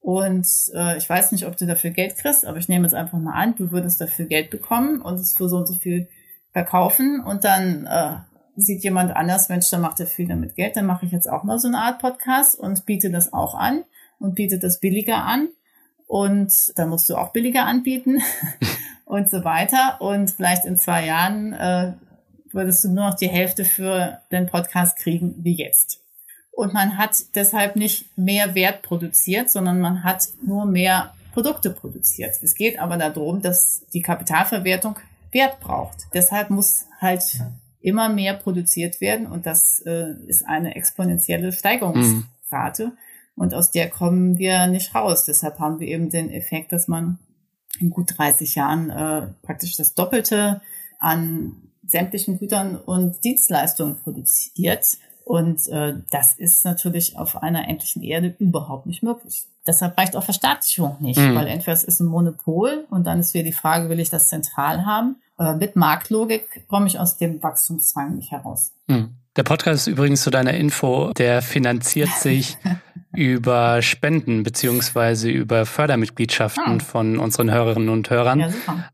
[0.00, 3.18] und äh, ich weiß nicht, ob du dafür Geld kriegst, aber ich nehme jetzt einfach
[3.18, 6.08] mal an, du würdest dafür Geld bekommen und es für so und so viel
[6.52, 7.20] verkaufen.
[7.20, 8.16] Und dann äh,
[8.56, 11.44] sieht jemand anders, Mensch, dann macht er viel damit Geld, dann mache ich jetzt auch
[11.44, 13.84] mal so eine Art Podcast und biete das auch an
[14.18, 15.48] und biete das billiger an.
[16.06, 18.20] Und dann musst du auch billiger anbieten
[19.04, 20.00] und so weiter.
[20.00, 21.92] Und vielleicht in zwei Jahren äh,
[22.52, 26.00] würdest du nur noch die Hälfte für den Podcast kriegen wie jetzt.
[26.50, 32.36] Und man hat deshalb nicht mehr Wert produziert, sondern man hat nur mehr Produkte produziert.
[32.42, 34.98] Es geht aber darum, dass die Kapitalverwertung
[35.32, 36.08] Wert braucht.
[36.12, 37.22] Deshalb muss halt
[37.80, 42.92] immer mehr produziert werden und das äh, ist eine exponentielle Steigerungsrate mhm.
[43.36, 45.24] und aus der kommen wir nicht raus.
[45.24, 47.18] Deshalb haben wir eben den Effekt, dass man
[47.78, 50.60] in gut 30 Jahren äh, praktisch das Doppelte
[50.98, 54.98] an sämtlichen Gütern und Dienstleistungen produziert.
[55.24, 59.44] Und äh, das ist natürlich auf einer endlichen Erde überhaupt nicht möglich.
[59.66, 61.34] Deshalb reicht auch Verstaatlichung nicht, mhm.
[61.34, 64.28] weil entweder es ist ein Monopol und dann ist wieder die Frage, will ich das
[64.28, 65.16] zentral haben?
[65.38, 68.72] Äh, mit Marktlogik komme ich aus dem Wachstumszwang nicht heraus.
[68.86, 69.14] Mhm.
[69.36, 72.58] Der Podcast ist übrigens zu deiner Info, der finanziert sich
[73.12, 76.84] über Spenden beziehungsweise über Fördermitgliedschaften oh.
[76.84, 78.40] von unseren Hörerinnen und Hörern.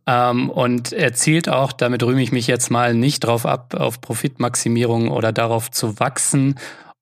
[0.07, 3.75] Ja, ähm, und er zielt auch, damit rühme ich mich jetzt mal nicht drauf ab,
[3.75, 6.55] auf Profitmaximierung oder darauf zu wachsen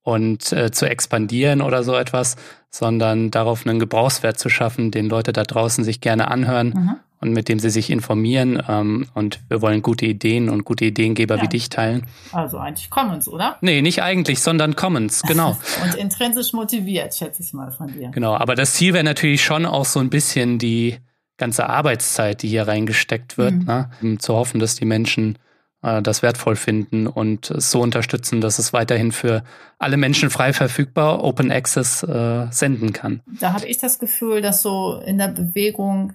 [0.03, 2.37] und äh, zu expandieren oder so etwas,
[2.71, 6.91] sondern darauf einen Gebrauchswert zu schaffen, den Leute da draußen sich gerne anhören mhm.
[7.25, 8.63] Und mit dem sie sich informieren.
[8.69, 11.43] Ähm, und wir wollen gute Ideen und gute Ideengeber ja.
[11.43, 12.07] wie dich teilen.
[12.33, 13.57] Also eigentlich Commons, oder?
[13.63, 15.57] Nee, nicht eigentlich, sondern Commons, genau.
[15.85, 18.11] und intrinsisch motiviert, schätze ich mal von dir.
[18.11, 20.99] Genau, aber das Ziel wäre natürlich schon auch so ein bisschen die
[21.39, 23.65] ganze Arbeitszeit, die hier reingesteckt wird, mhm.
[23.65, 23.91] ne?
[24.03, 25.39] um zu hoffen, dass die Menschen
[25.83, 29.45] äh, das wertvoll finden und so unterstützen, dass es weiterhin für
[29.79, 33.21] alle Menschen frei verfügbar Open Access äh, senden kann.
[33.41, 36.15] Da habe ich das Gefühl, dass so in der Bewegung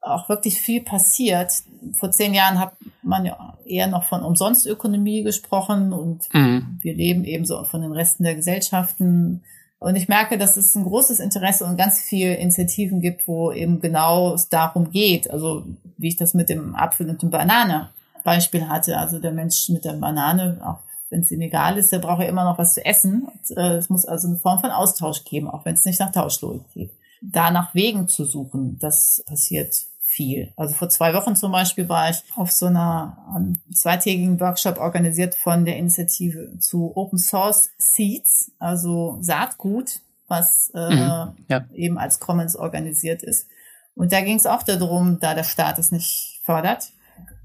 [0.00, 1.52] auch wirklich viel passiert.
[1.92, 6.78] Vor zehn Jahren hat man ja eher noch von Umsonstökonomie gesprochen und mhm.
[6.80, 9.42] wir leben eben so von den Resten der Gesellschaften.
[9.78, 13.80] Und ich merke, dass es ein großes Interesse und ganz viele Initiativen gibt, wo eben
[13.80, 15.30] genau es darum geht.
[15.30, 15.64] Also
[15.96, 17.90] wie ich das mit dem Apfel und dem Banane
[18.24, 18.98] Beispiel hatte.
[18.98, 22.28] Also der Mensch mit der Banane, auch wenn es ihm egal ist, der braucht ja
[22.28, 23.26] immer noch was zu essen.
[23.26, 26.12] Und, äh, es muss also eine Form von Austausch geben, auch wenn es nicht nach
[26.12, 26.90] Tauschlogik geht.
[27.22, 30.52] Da nach Wegen zu suchen, das passiert viel.
[30.56, 35.36] Also vor zwei Wochen zum Beispiel war ich auf so einer um, zweitägigen Workshop organisiert
[35.36, 41.64] von der Initiative zu Open Source Seeds, also Saatgut, was äh, mhm, ja.
[41.74, 43.48] eben als Commons organisiert ist.
[43.94, 46.90] Und da ging es auch darum, da der Staat es nicht fördert,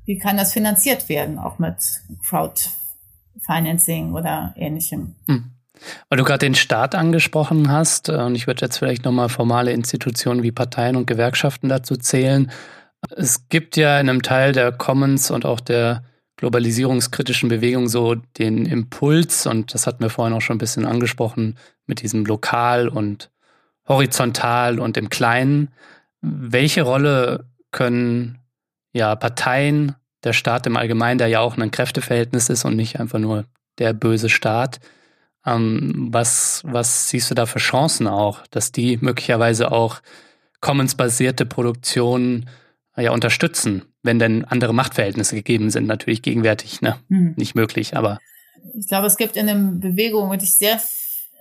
[0.05, 5.15] wie kann das finanziert werden, auch mit Crowdfinancing oder ähnlichem.
[5.27, 5.54] Hm.
[6.09, 9.71] Weil du gerade den Staat angesprochen hast, äh, und ich würde jetzt vielleicht nochmal formale
[9.71, 12.51] Institutionen wie Parteien und Gewerkschaften dazu zählen.
[13.15, 16.03] Es gibt ja in einem Teil der Commons und auch der
[16.37, 21.57] globalisierungskritischen Bewegung so den Impuls, und das hatten wir vorhin auch schon ein bisschen angesprochen,
[21.85, 23.31] mit diesem lokal und
[23.87, 25.69] horizontal und im Kleinen.
[26.21, 28.39] Welche Rolle können
[28.91, 33.19] ja, Parteien, der Staat im Allgemeinen, der ja auch ein Kräfteverhältnis ist und nicht einfach
[33.19, 33.45] nur
[33.77, 34.79] der böse Staat.
[35.45, 40.01] Ähm, was, was siehst du da für Chancen auch, dass die möglicherweise auch
[40.61, 42.49] Commons-basierte Produktionen
[42.95, 46.97] äh, ja unterstützen, wenn denn andere Machtverhältnisse gegeben sind, natürlich gegenwärtig, ne?
[47.09, 47.33] Mhm.
[47.37, 48.19] Nicht möglich, aber.
[48.73, 50.79] Ich glaube, es gibt in der Bewegung wirklich sehr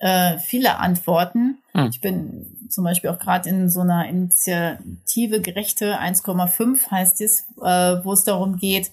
[0.00, 1.58] äh, viele Antworten.
[1.72, 1.88] Mhm.
[1.90, 8.04] Ich bin zum Beispiel auch gerade in so einer Initiative Gerechte 1,5 heißt es, äh,
[8.04, 8.90] wo es darum geht,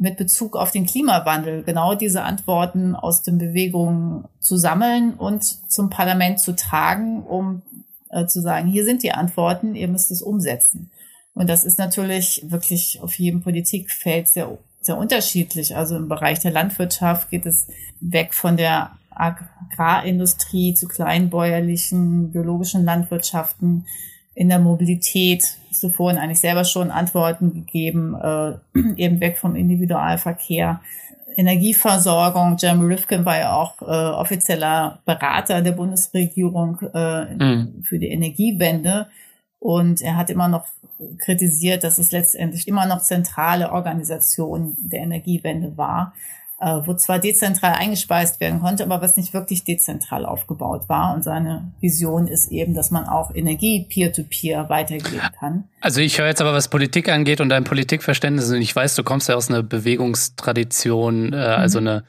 [0.00, 5.90] mit Bezug auf den Klimawandel genau diese Antworten aus den Bewegungen zu sammeln und zum
[5.90, 7.60] Parlament zu tragen, um
[8.08, 10.90] äh, zu sagen, hier sind die Antworten, ihr müsst es umsetzen.
[11.34, 15.76] Und das ist natürlich wirklich auf jedem Politikfeld sehr, sehr unterschiedlich.
[15.76, 17.66] Also im Bereich der Landwirtschaft geht es
[18.00, 23.84] weg von der Agrarindustrie zu kleinbäuerlichen, biologischen Landwirtschaften,
[24.34, 28.54] in der Mobilität, hast du vorhin eigentlich selber schon Antworten gegeben, äh,
[28.96, 30.80] eben weg vom Individualverkehr.
[31.36, 37.82] Energieversorgung, Jeremy Rifkin war ja auch äh, offizieller Berater der Bundesregierung äh, mhm.
[37.82, 39.08] für die Energiewende.
[39.58, 40.66] Und er hat immer noch
[41.18, 46.14] kritisiert, dass es letztendlich immer noch zentrale Organisation der Energiewende war
[46.60, 51.14] wo zwar dezentral eingespeist werden konnte, aber was nicht wirklich dezentral aufgebaut war.
[51.14, 55.64] Und seine Vision ist eben, dass man auch Energie peer-to-peer -peer weitergeben kann.
[55.80, 59.02] Also ich höre jetzt aber, was Politik angeht und dein Politikverständnis, und ich weiß, du
[59.02, 61.86] kommst ja aus einer Bewegungstradition, äh, also mhm.
[61.86, 62.04] eine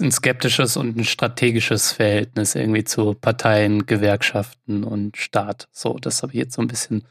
[0.00, 5.68] ein skeptisches und ein strategisches Verhältnis irgendwie zu Parteien, Gewerkschaften und Staat.
[5.70, 7.04] So, das habe ich jetzt so ein bisschen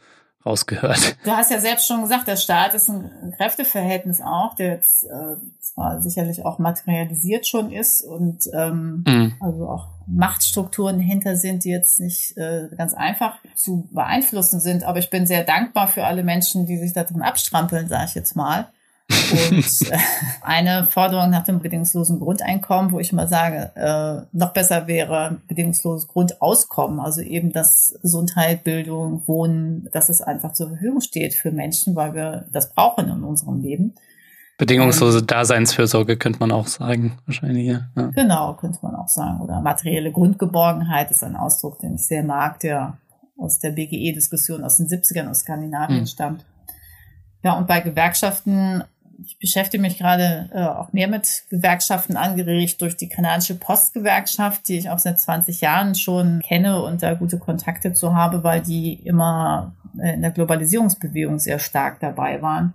[0.45, 1.17] rausgehört.
[1.23, 5.35] Du hast ja selbst schon gesagt, der Staat ist ein Kräfteverhältnis auch, der jetzt äh,
[5.59, 9.33] zwar sicherlich auch materialisiert schon ist und ähm, mhm.
[9.39, 14.83] also auch Machtstrukturen dahinter sind, die jetzt nicht äh, ganz einfach zu beeinflussen sind.
[14.83, 18.15] Aber ich bin sehr dankbar für alle Menschen, die sich da drin abstrampeln, sage ich
[18.15, 18.67] jetzt mal.
[19.09, 19.65] Und
[20.41, 26.07] eine Forderung nach dem bedingungslosen Grundeinkommen, wo ich mal sage, äh, noch besser wäre bedingungsloses
[26.07, 31.95] Grundauskommen, also eben dass Gesundheit, Bildung, Wohnen, dass es einfach zur Verfügung steht für Menschen,
[31.95, 33.93] weil wir das brauchen in unserem Leben.
[34.57, 37.67] Bedingungslose Daseinsfürsorge könnte man auch sagen, wahrscheinlich.
[37.67, 37.89] Ja.
[38.15, 39.41] Genau, könnte man auch sagen.
[39.41, 42.97] Oder materielle Grundgeborgenheit ist ein Ausdruck, den ich sehr mag, der
[43.37, 46.07] aus der BGE-Diskussion aus den 70ern aus Skandinavien mhm.
[46.07, 46.45] stammt.
[47.43, 48.83] Ja, und bei Gewerkschaften,
[49.23, 54.77] ich beschäftige mich gerade äh, auch mehr mit Gewerkschaften angeregt durch die kanadische Postgewerkschaft, die
[54.77, 58.93] ich auch seit 20 Jahren schon kenne und da gute Kontakte zu habe, weil die
[58.93, 62.73] immer äh, in der Globalisierungsbewegung sehr stark dabei waren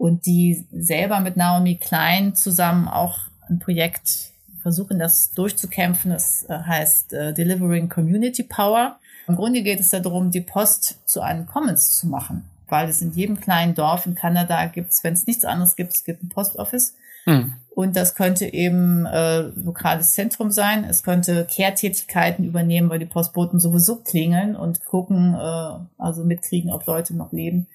[0.00, 6.10] und die selber mit Naomi Klein zusammen auch ein Projekt versuchen, das durchzukämpfen.
[6.10, 8.98] Das äh, heißt uh, Delivering Community Power.
[9.28, 13.12] Im Grunde geht es darum, die Post zu einem Commons zu machen, weil es in
[13.12, 16.28] jedem kleinen Dorf in Kanada gibt es, wenn es nichts anderes gibt, es gibt ein
[16.28, 16.94] Postoffice.
[17.24, 17.54] Hm.
[17.74, 20.84] Und das könnte eben äh, lokales Zentrum sein.
[20.84, 26.86] Es könnte Kehrtätigkeiten übernehmen, weil die Postboten sowieso klingeln und gucken, äh, also mitkriegen, ob
[26.86, 27.66] Leute noch leben.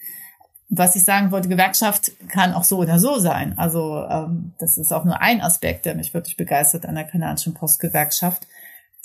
[0.70, 3.58] Was ich sagen wollte, Gewerkschaft kann auch so oder so sein.
[3.58, 7.54] Also ähm, das ist auch nur ein Aspekt, der mich wirklich begeistert an der kanadischen
[7.54, 8.48] Postgewerkschaft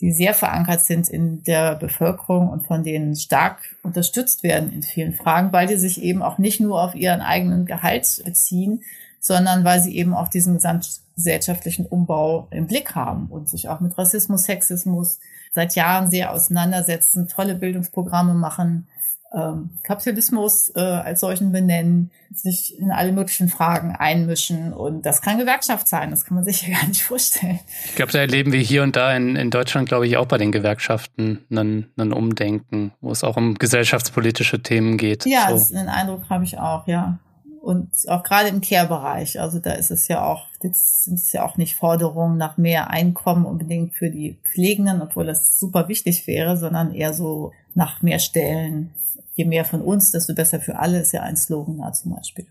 [0.01, 5.13] die sehr verankert sind in der Bevölkerung und von denen stark unterstützt werden in vielen
[5.13, 8.83] Fragen, weil die sich eben auch nicht nur auf ihren eigenen Gehalt beziehen,
[9.21, 13.97] sondern weil sie eben auch diesen gesamtgesellschaftlichen Umbau im Blick haben und sich auch mit
[13.99, 15.21] Rassismus, Sexismus
[15.53, 18.89] seit Jahren sehr auseinandersetzen, tolle Bildungsprogramme machen,
[19.33, 24.73] ähm, Kapitalismus äh, als solchen benennen, sich in alle möglichen Fragen einmischen.
[24.73, 27.61] Und das kann Gewerkschaft sein, das kann man sich ja gar nicht vorstellen.
[27.87, 30.39] Ich glaube, da erleben wir hier und da in, in Deutschland, glaube ich, auch bei
[30.39, 35.27] den Gewerkschaften einen, einen Umdenken, wo es auch um gesellschaftspolitische Themen geht.
[35.27, 35.75] Ja, so.
[35.75, 37.19] den Eindruck habe ich auch, ja.
[37.61, 41.45] Und auch gerade im Care-Bereich, also da ist es ja auch, jetzt sind es ja
[41.45, 46.57] auch nicht Forderungen nach mehr Einkommen unbedingt für die Pflegenden, obwohl das super wichtig wäre,
[46.57, 48.95] sondern eher so nach mehr Stellen,
[49.41, 52.47] je mehr von uns, desto besser für alle, ist ja ein Slogan da zum Beispiel.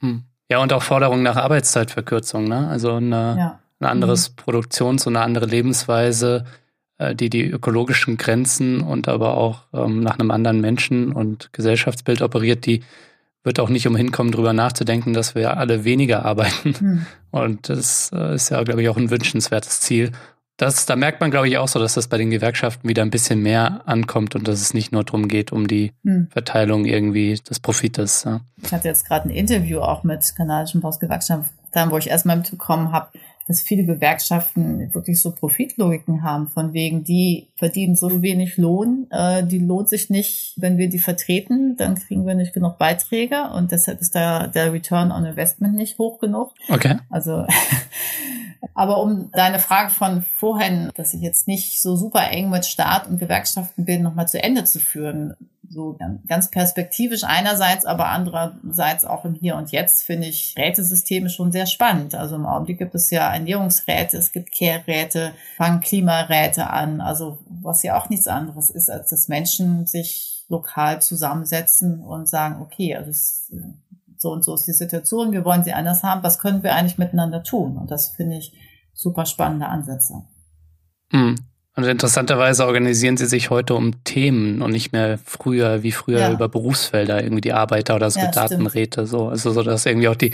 [0.00, 0.24] Hm.
[0.50, 2.68] Ja, und auch Forderungen nach Arbeitszeitverkürzung, ne?
[2.68, 3.60] Also eine, ja.
[3.78, 4.36] ein anderes mhm.
[4.36, 6.44] Produktions- und eine andere Lebensweise,
[6.98, 12.20] äh, die die ökologischen Grenzen und aber auch ähm, nach einem anderen Menschen- und Gesellschaftsbild
[12.20, 12.82] operiert, die
[13.44, 16.74] wird auch nicht umhin kommen, darüber nachzudenken, dass wir alle weniger arbeiten.
[16.74, 17.06] Hm.
[17.30, 20.12] Und das äh, ist ja, glaube ich, auch ein wünschenswertes Ziel.
[20.56, 23.10] Das, da merkt man, glaube ich, auch so, dass das bei den Gewerkschaften wieder ein
[23.10, 26.28] bisschen mehr ankommt und dass es nicht nur darum geht, um die hm.
[26.30, 28.24] Verteilung irgendwie des Profites.
[28.24, 28.40] Ja.
[28.62, 31.50] Ich hatte jetzt gerade ein Interview auch mit kanadischen Postgewerkschaften,
[31.90, 33.08] wo ich erstmal mitbekommen habe,
[33.46, 39.44] dass viele Gewerkschaften wirklich so Profitlogiken haben, von wegen, die verdienen so wenig Lohn, äh,
[39.44, 43.70] die lohnt sich nicht, wenn wir die vertreten, dann kriegen wir nicht genug Beiträge und
[43.70, 46.52] deshalb ist da der Return on Investment nicht hoch genug.
[46.68, 46.96] Okay.
[47.10, 47.46] Also
[48.74, 53.06] Aber um deine Frage von vorhin, dass ich jetzt nicht so super eng mit Staat
[53.08, 55.34] und Gewerkschaften bin, nochmal zu Ende zu führen,
[55.74, 61.52] so ganz perspektivisch einerseits, aber andererseits auch im Hier und Jetzt finde ich Rätesysteme schon
[61.52, 62.14] sehr spannend.
[62.14, 67.82] Also im Augenblick gibt es ja Ernährungsräte, es gibt Care-Räte, fangen Klimaräte an, also was
[67.82, 73.10] ja auch nichts anderes ist, als dass Menschen sich lokal zusammensetzen und sagen, okay, also
[73.10, 73.50] es,
[74.24, 76.98] so und so ist die Situation, wir wollen sie anders haben, was können wir eigentlich
[76.98, 77.76] miteinander tun?
[77.76, 78.52] Und das finde ich
[78.94, 80.24] super spannende Ansätze.
[81.12, 81.36] Mhm.
[81.76, 86.32] Und interessanterweise organisieren sie sich heute um Themen und nicht mehr früher, wie früher ja.
[86.32, 89.28] über Berufsfelder, irgendwie die Arbeiter oder so ja, Datenräte, so.
[89.28, 90.32] Also so, dass irgendwie auch die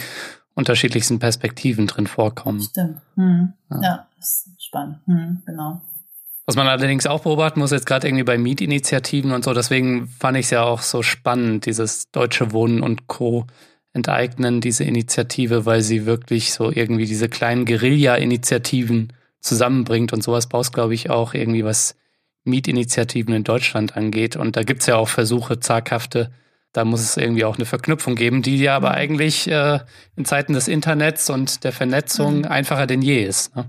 [0.54, 2.60] unterschiedlichsten Perspektiven drin vorkommen.
[2.60, 3.00] Stimmt.
[3.16, 3.54] Hm.
[3.70, 3.80] Ja.
[3.82, 4.98] ja, ist spannend.
[5.06, 5.80] Hm, genau.
[6.46, 10.36] Was man allerdings auch beobachten muss, jetzt gerade irgendwie bei Mietinitiativen und so, deswegen fand
[10.36, 13.46] ich es ja auch so spannend, dieses Deutsche Wohnen und Co.
[13.92, 20.72] enteignen, diese Initiative, weil sie wirklich so irgendwie diese kleinen Guerilla-Initiativen zusammenbringt und sowas brauchst,
[20.72, 21.96] glaube ich, auch irgendwie was
[22.44, 24.36] Mietinitiativen in Deutschland angeht.
[24.36, 26.30] Und da gibt's ja auch Versuche, zaghafte,
[26.72, 28.96] da muss es irgendwie auch eine Verknüpfung geben, die ja aber mhm.
[28.96, 29.80] eigentlich äh,
[30.16, 32.44] in Zeiten des Internets und der Vernetzung mhm.
[32.44, 33.54] einfacher denn je ist.
[33.56, 33.66] Ne?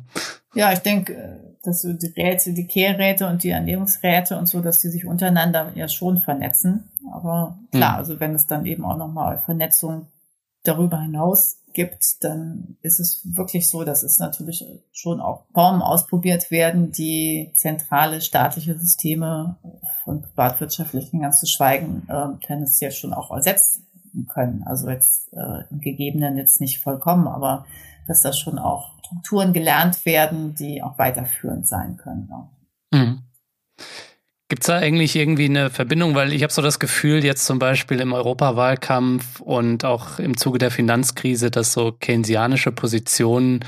[0.54, 4.80] Ja, ich denke, dass so die Räte, die Kehrräte und die Ernährungsräte und so, dass
[4.80, 6.91] die sich untereinander ja schon vernetzen.
[7.14, 7.98] Aber klar, mhm.
[7.98, 10.08] also wenn es dann eben auch nochmal Vernetzung
[10.64, 16.52] darüber hinaus gibt, dann ist es wirklich so, dass es natürlich schon auch Formen ausprobiert
[16.52, 19.58] werden, die zentrale staatliche Systeme
[20.04, 23.88] von privatwirtschaftlichen ganz zu schweigen, äh, können es ja schon auch ersetzen
[24.34, 24.64] können.
[24.64, 27.66] Also jetzt äh, im Gegebenen jetzt nicht vollkommen, aber
[28.08, 32.30] dass da schon auch Strukturen gelernt werden, die auch weiterführend sein können.
[32.92, 33.24] Mhm.
[34.52, 36.14] Gibt es da eigentlich irgendwie eine Verbindung?
[36.14, 40.58] Weil ich habe so das Gefühl, jetzt zum Beispiel im Europawahlkampf und auch im Zuge
[40.58, 43.64] der Finanzkrise, dass so keynesianische Positionen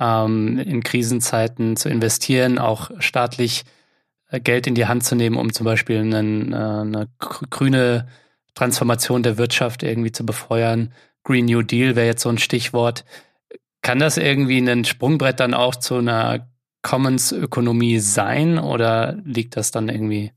[0.00, 3.64] ähm, in Krisenzeiten zu investieren, auch staatlich
[4.30, 8.08] äh, Geld in die Hand zu nehmen, um zum Beispiel einen, äh, eine grüne
[8.54, 10.94] Transformation der Wirtschaft irgendwie zu befeuern.
[11.22, 13.04] Green New Deal wäre jetzt so ein Stichwort.
[13.82, 16.48] Kann das irgendwie ein Sprungbrett dann auch zu einer
[16.84, 20.32] Commons-Ökonomie sein oder liegt das dann irgendwie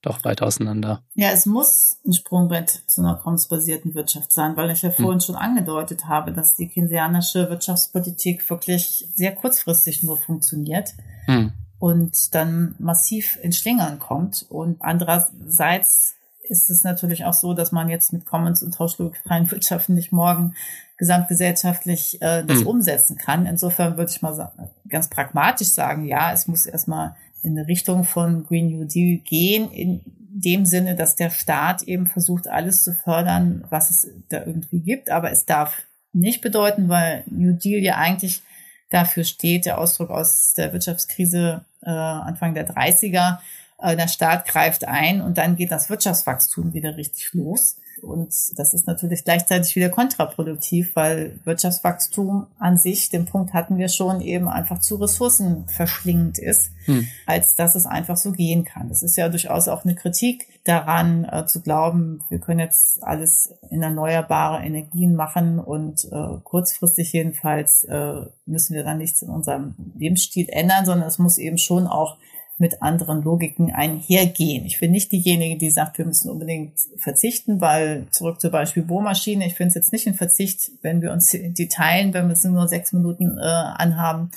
[0.00, 1.04] doch weit auseinander?
[1.14, 5.20] Ja, es muss ein Sprungbrett zu einer commons-basierten Wirtschaft sein, weil ich ja vorhin hm.
[5.20, 10.94] schon angedeutet habe, dass die keynesianische Wirtschaftspolitik wirklich sehr kurzfristig nur funktioniert.
[11.26, 11.52] Hm.
[11.78, 14.46] Und dann massiv in Schlingern kommt.
[14.48, 16.14] Und andererseits
[16.48, 20.54] ist es natürlich auch so, dass man jetzt mit Commons und tauschlogikfreien Wirtschaften nicht morgen
[21.02, 22.68] gesamtgesellschaftlich äh, das mhm.
[22.68, 23.44] umsetzen kann.
[23.46, 28.04] Insofern würde ich mal sagen, ganz pragmatisch sagen, ja, es muss erstmal in eine Richtung
[28.04, 32.94] von Green New Deal gehen, in dem Sinne, dass der Staat eben versucht, alles zu
[32.94, 35.10] fördern, was es da irgendwie gibt.
[35.10, 35.82] Aber es darf
[36.12, 38.40] nicht bedeuten, weil New Deal ja eigentlich
[38.88, 43.38] dafür steht, der Ausdruck aus der Wirtschaftskrise äh, Anfang der 30er,
[43.78, 47.78] äh, der Staat greift ein und dann geht das Wirtschaftswachstum wieder richtig los.
[48.00, 53.88] Und das ist natürlich gleichzeitig wieder kontraproduktiv, weil Wirtschaftswachstum an sich, den Punkt hatten wir
[53.88, 57.06] schon, eben einfach zu ressourcenverschlingend ist, hm.
[57.26, 58.88] als dass es einfach so gehen kann.
[58.88, 63.54] Das ist ja durchaus auch eine Kritik daran, äh, zu glauben, wir können jetzt alles
[63.70, 69.74] in erneuerbare Energien machen und äh, kurzfristig jedenfalls äh, müssen wir dann nichts in unserem
[69.96, 72.16] Lebensstil ändern, sondern es muss eben schon auch
[72.62, 74.64] mit anderen Logiken einhergehen.
[74.66, 79.44] Ich bin nicht diejenige, die sagt, wir müssen unbedingt verzichten, weil zurück zur Beispiel Bohrmaschine,
[79.44, 82.44] ich finde es jetzt nicht ein Verzicht, wenn wir uns die teilen, wenn wir es
[82.44, 84.30] nur sechs Minuten äh, anhaben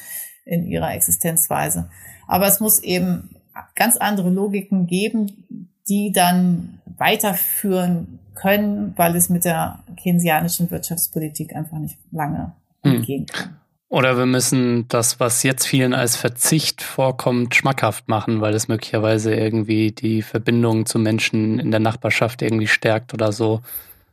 [0.43, 1.87] in ihrer Existenzweise.
[2.25, 3.35] Aber es muss eben
[3.75, 11.77] ganz andere Logiken geben, die dann weiterführen können, weil es mit der keynesianischen Wirtschaftspolitik einfach
[11.77, 13.03] nicht lange hm.
[13.03, 13.59] gehen kann.
[13.87, 19.33] Oder wir müssen das, was jetzt vielen als Verzicht vorkommt, schmackhaft machen, weil es möglicherweise
[19.33, 23.61] irgendwie die Verbindung zu Menschen in der Nachbarschaft irgendwie stärkt oder so.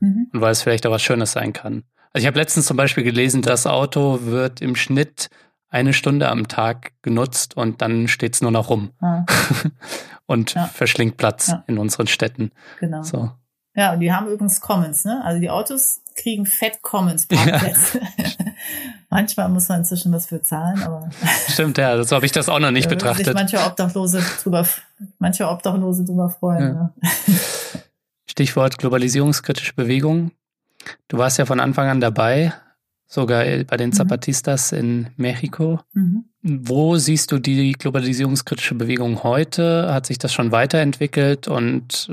[0.00, 0.28] Mhm.
[0.32, 1.84] Und weil es vielleicht auch was Schönes sein kann.
[2.12, 5.30] Also ich habe letztens zum Beispiel gelesen, das Auto wird im Schnitt
[5.70, 9.24] eine Stunde am Tag genutzt und dann steht es nur noch rum ah.
[10.26, 10.66] und ja.
[10.66, 11.64] verschlingt Platz ja.
[11.66, 12.50] in unseren Städten.
[12.78, 13.02] Genau.
[13.02, 13.30] So.
[13.74, 15.22] Ja, und die haben übrigens Commons, ne?
[15.24, 18.00] Also die Autos kriegen Fett Commons Parkplätze.
[18.00, 18.32] Ja.
[19.10, 21.10] Manchmal muss man inzwischen was für zahlen, aber.
[21.48, 23.26] Stimmt, ja, so habe ich das auch noch nicht da betrachtet.
[23.26, 24.66] Sich manche Obdachlose drüber,
[25.18, 26.62] manche Obdachlose drüber freuen.
[26.62, 26.72] Ja.
[26.72, 26.92] Ne?
[28.26, 30.32] Stichwort globalisierungskritische Bewegung.
[31.08, 32.52] Du warst ja von Anfang an dabei,
[33.06, 33.94] sogar bei den mhm.
[33.94, 34.78] Zapatistas mhm.
[34.78, 35.80] in Mexiko.
[35.92, 36.24] Mhm.
[36.42, 39.92] Wo siehst du die globalisierungskritische Bewegung heute?
[39.92, 42.12] Hat sich das schon weiterentwickelt und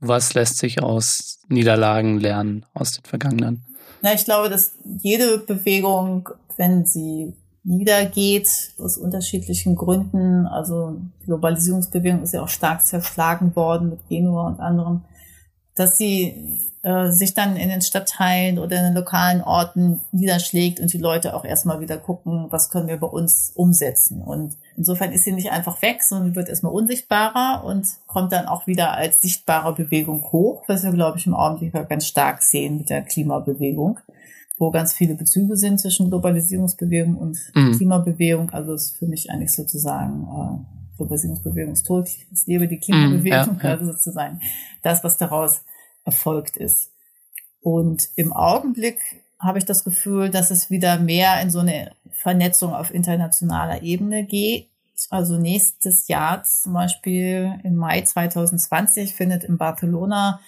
[0.00, 3.64] was lässt sich aus Niederlagen lernen aus den vergangenen?
[4.02, 8.48] Na, ich glaube, dass jede Bewegung, wenn sie niedergeht,
[8.78, 15.04] aus unterschiedlichen Gründen, also Globalisierungsbewegung ist ja auch stark zerschlagen worden mit Genua und anderen,
[15.80, 16.34] dass sie
[16.82, 21.34] äh, sich dann in den Stadtteilen oder in den lokalen Orten niederschlägt und die Leute
[21.34, 24.20] auch erstmal wieder gucken, was können wir bei uns umsetzen.
[24.20, 28.66] Und insofern ist sie nicht einfach weg, sondern wird erstmal unsichtbarer und kommt dann auch
[28.66, 32.90] wieder als sichtbare Bewegung hoch, was wir, glaube ich, im Augenblick ganz stark sehen mit
[32.90, 33.98] der Klimabewegung
[34.58, 37.78] wo ganz viele Bezüge sind zwischen Globalisierungsbewegung und mhm.
[37.78, 38.50] Klimabewegung.
[38.50, 43.60] Also ist für mich eigentlich sozusagen äh, Globalisierungsbewegung ist tot, es lebe die Klimabewegung, mhm,
[43.62, 44.40] ja, also sozusagen
[44.82, 45.62] das, was daraus
[46.04, 46.90] erfolgt ist.
[47.60, 48.98] Und im Augenblick
[49.38, 54.24] habe ich das Gefühl, dass es wieder mehr in so eine Vernetzung auf internationaler Ebene
[54.24, 54.68] geht.
[55.08, 60.40] Also nächstes Jahr zum Beispiel im Mai 2020 findet in Barcelona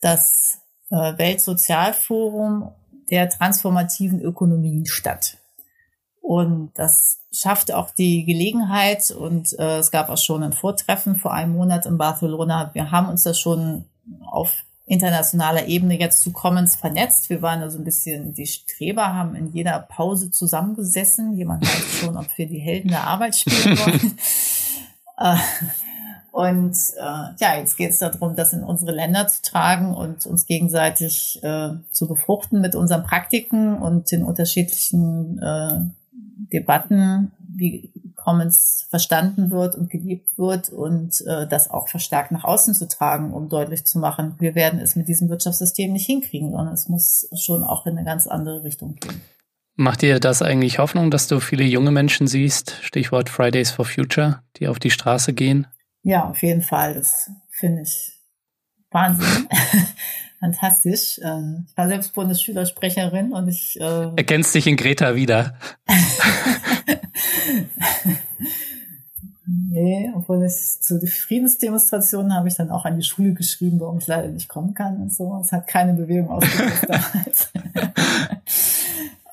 [0.00, 2.72] das äh, Weltsozialforum
[3.10, 5.36] der transformativen Ökonomien statt.
[6.22, 11.34] Und das schafft auch die Gelegenheit und äh, es gab auch schon ein Vortreffen vor
[11.34, 12.70] einem Monat in Barcelona.
[12.72, 13.84] Wir haben uns das schon
[14.30, 17.30] auf internationaler Ebene jetzt zu Commons vernetzt.
[17.30, 21.36] Wir waren also ein bisschen die Streber, haben in jeder Pause zusammengesessen.
[21.36, 24.18] Jemand weiß schon, ob wir die Helden der Arbeit spielen wollen.
[25.22, 25.36] Äh,
[26.32, 30.46] und äh, ja, jetzt geht es darum, das in unsere Länder zu tragen und uns
[30.46, 35.80] gegenseitig äh, zu befruchten mit unseren Praktiken und den unterschiedlichen äh,
[36.54, 37.90] Debatten, wie
[38.22, 43.32] Commons verstanden wird und geliebt wird und äh, das auch verstärkt nach außen zu tragen,
[43.32, 47.28] um deutlich zu machen, wir werden es mit diesem Wirtschaftssystem nicht hinkriegen, sondern es muss
[47.34, 49.20] schon auch in eine ganz andere Richtung gehen.
[49.76, 54.42] Macht dir das eigentlich Hoffnung, dass du viele junge Menschen siehst, Stichwort Fridays for Future,
[54.56, 55.66] die auf die Straße gehen?
[56.02, 56.94] Ja, auf jeden Fall.
[56.94, 58.12] Das finde ich
[58.90, 59.48] Wahnsinn.
[60.40, 61.20] Fantastisch.
[61.22, 65.54] Ähm, ich war selbst Bundesschülersprecherin und ich äh ergänzt dich in Greta wieder.
[69.46, 73.98] nee, obwohl ich zu den Friedensdemonstrationen habe ich dann auch an die Schule geschrieben, warum
[73.98, 75.38] ich leider nicht kommen kann und so.
[75.40, 77.52] Es hat keine Bewegung ausgelöst damals.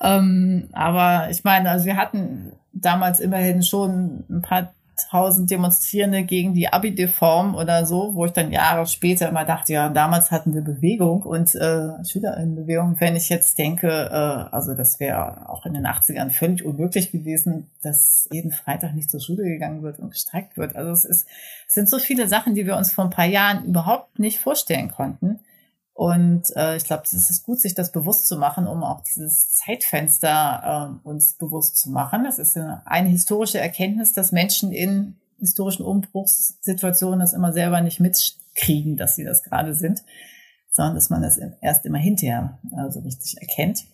[0.00, 4.72] ähm, aber ich meine, also wir hatten damals immerhin schon ein paar
[5.10, 9.88] tausend Demonstrierende gegen die Abi-Deform oder so, wo ich dann Jahre später immer dachte, ja,
[9.88, 12.96] damals hatten wir Bewegung und äh, Schülerinnenbewegung.
[12.98, 17.70] Wenn ich jetzt denke, äh, also das wäre auch in den 80ern völlig unmöglich gewesen,
[17.82, 20.76] dass jeden Freitag nicht zur Schule gegangen wird und gestreikt wird.
[20.76, 21.26] Also es ist,
[21.66, 24.90] es sind so viele Sachen, die wir uns vor ein paar Jahren überhaupt nicht vorstellen
[24.90, 25.40] konnten.
[25.98, 29.50] Und äh, ich glaube, es ist gut, sich das bewusst zu machen, um auch dieses
[29.54, 32.22] Zeitfenster äh, uns bewusst zu machen.
[32.22, 37.98] Das ist eine, eine historische Erkenntnis, dass Menschen in historischen Umbruchssituationen das immer selber nicht
[37.98, 40.04] mitkriegen, dass sie das gerade sind,
[40.70, 43.84] sondern dass man das erst immer hinterher äh, so richtig erkennt.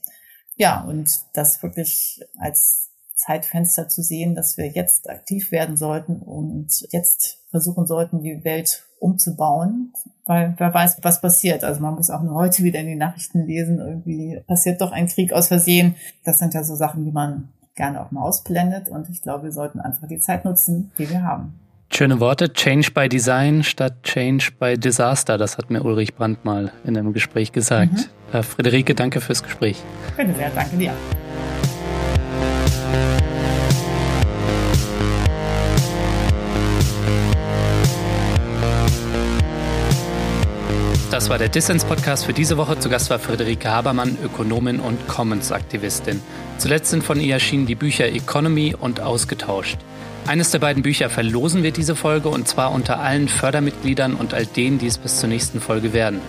[0.56, 6.86] Ja, und das wirklich als Zeitfenster zu sehen, dass wir jetzt aktiv werden sollten und
[6.90, 9.92] jetzt versuchen sollten, die Welt umzubauen,
[10.24, 11.62] weil wer weiß, was passiert.
[11.62, 15.06] Also man muss auch nur heute wieder in die Nachrichten lesen, irgendwie passiert doch ein
[15.06, 15.94] Krieg aus Versehen.
[16.24, 19.52] Das sind ja so Sachen, die man gerne auch mal ausblendet und ich glaube, wir
[19.52, 21.54] sollten einfach die Zeit nutzen, die wir haben.
[21.92, 26.72] Schöne Worte, Change by Design statt Change by Disaster, das hat mir Ulrich Brandt mal
[26.84, 28.10] in einem Gespräch gesagt.
[28.32, 28.42] Mhm.
[28.42, 29.82] Friederike, danke fürs Gespräch.
[30.16, 30.92] Bitte sehr, danke dir.
[41.14, 42.76] Das war der Dissens-Podcast für diese Woche.
[42.80, 46.20] Zu Gast war Friederike Habermann, Ökonomin und Commons-Aktivistin.
[46.58, 49.78] Zuletzt sind von ihr erschienen die Bücher Economy und Ausgetauscht.
[50.26, 54.44] Eines der beiden Bücher verlosen wir diese Folge und zwar unter allen Fördermitgliedern und all
[54.44, 56.20] denen, die es bis zur nächsten Folge werden.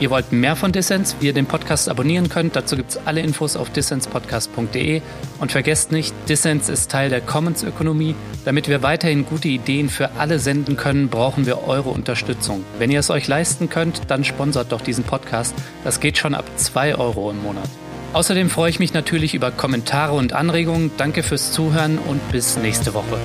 [0.00, 2.56] Ihr wollt mehr von Dissens, wie ihr den Podcast abonnieren könnt.
[2.56, 5.00] Dazu gibt es alle Infos auf dissenspodcast.de.
[5.38, 8.14] Und vergesst nicht, Dissens ist Teil der Commons-Ökonomie.
[8.44, 12.64] Damit wir weiterhin gute Ideen für alle senden können, brauchen wir eure Unterstützung.
[12.78, 15.54] Wenn ihr es euch leisten könnt, dann sponsert doch diesen Podcast.
[15.84, 17.68] Das geht schon ab 2 Euro im Monat.
[18.12, 20.90] Außerdem freue ich mich natürlich über Kommentare und Anregungen.
[20.98, 23.18] Danke fürs Zuhören und bis nächste Woche.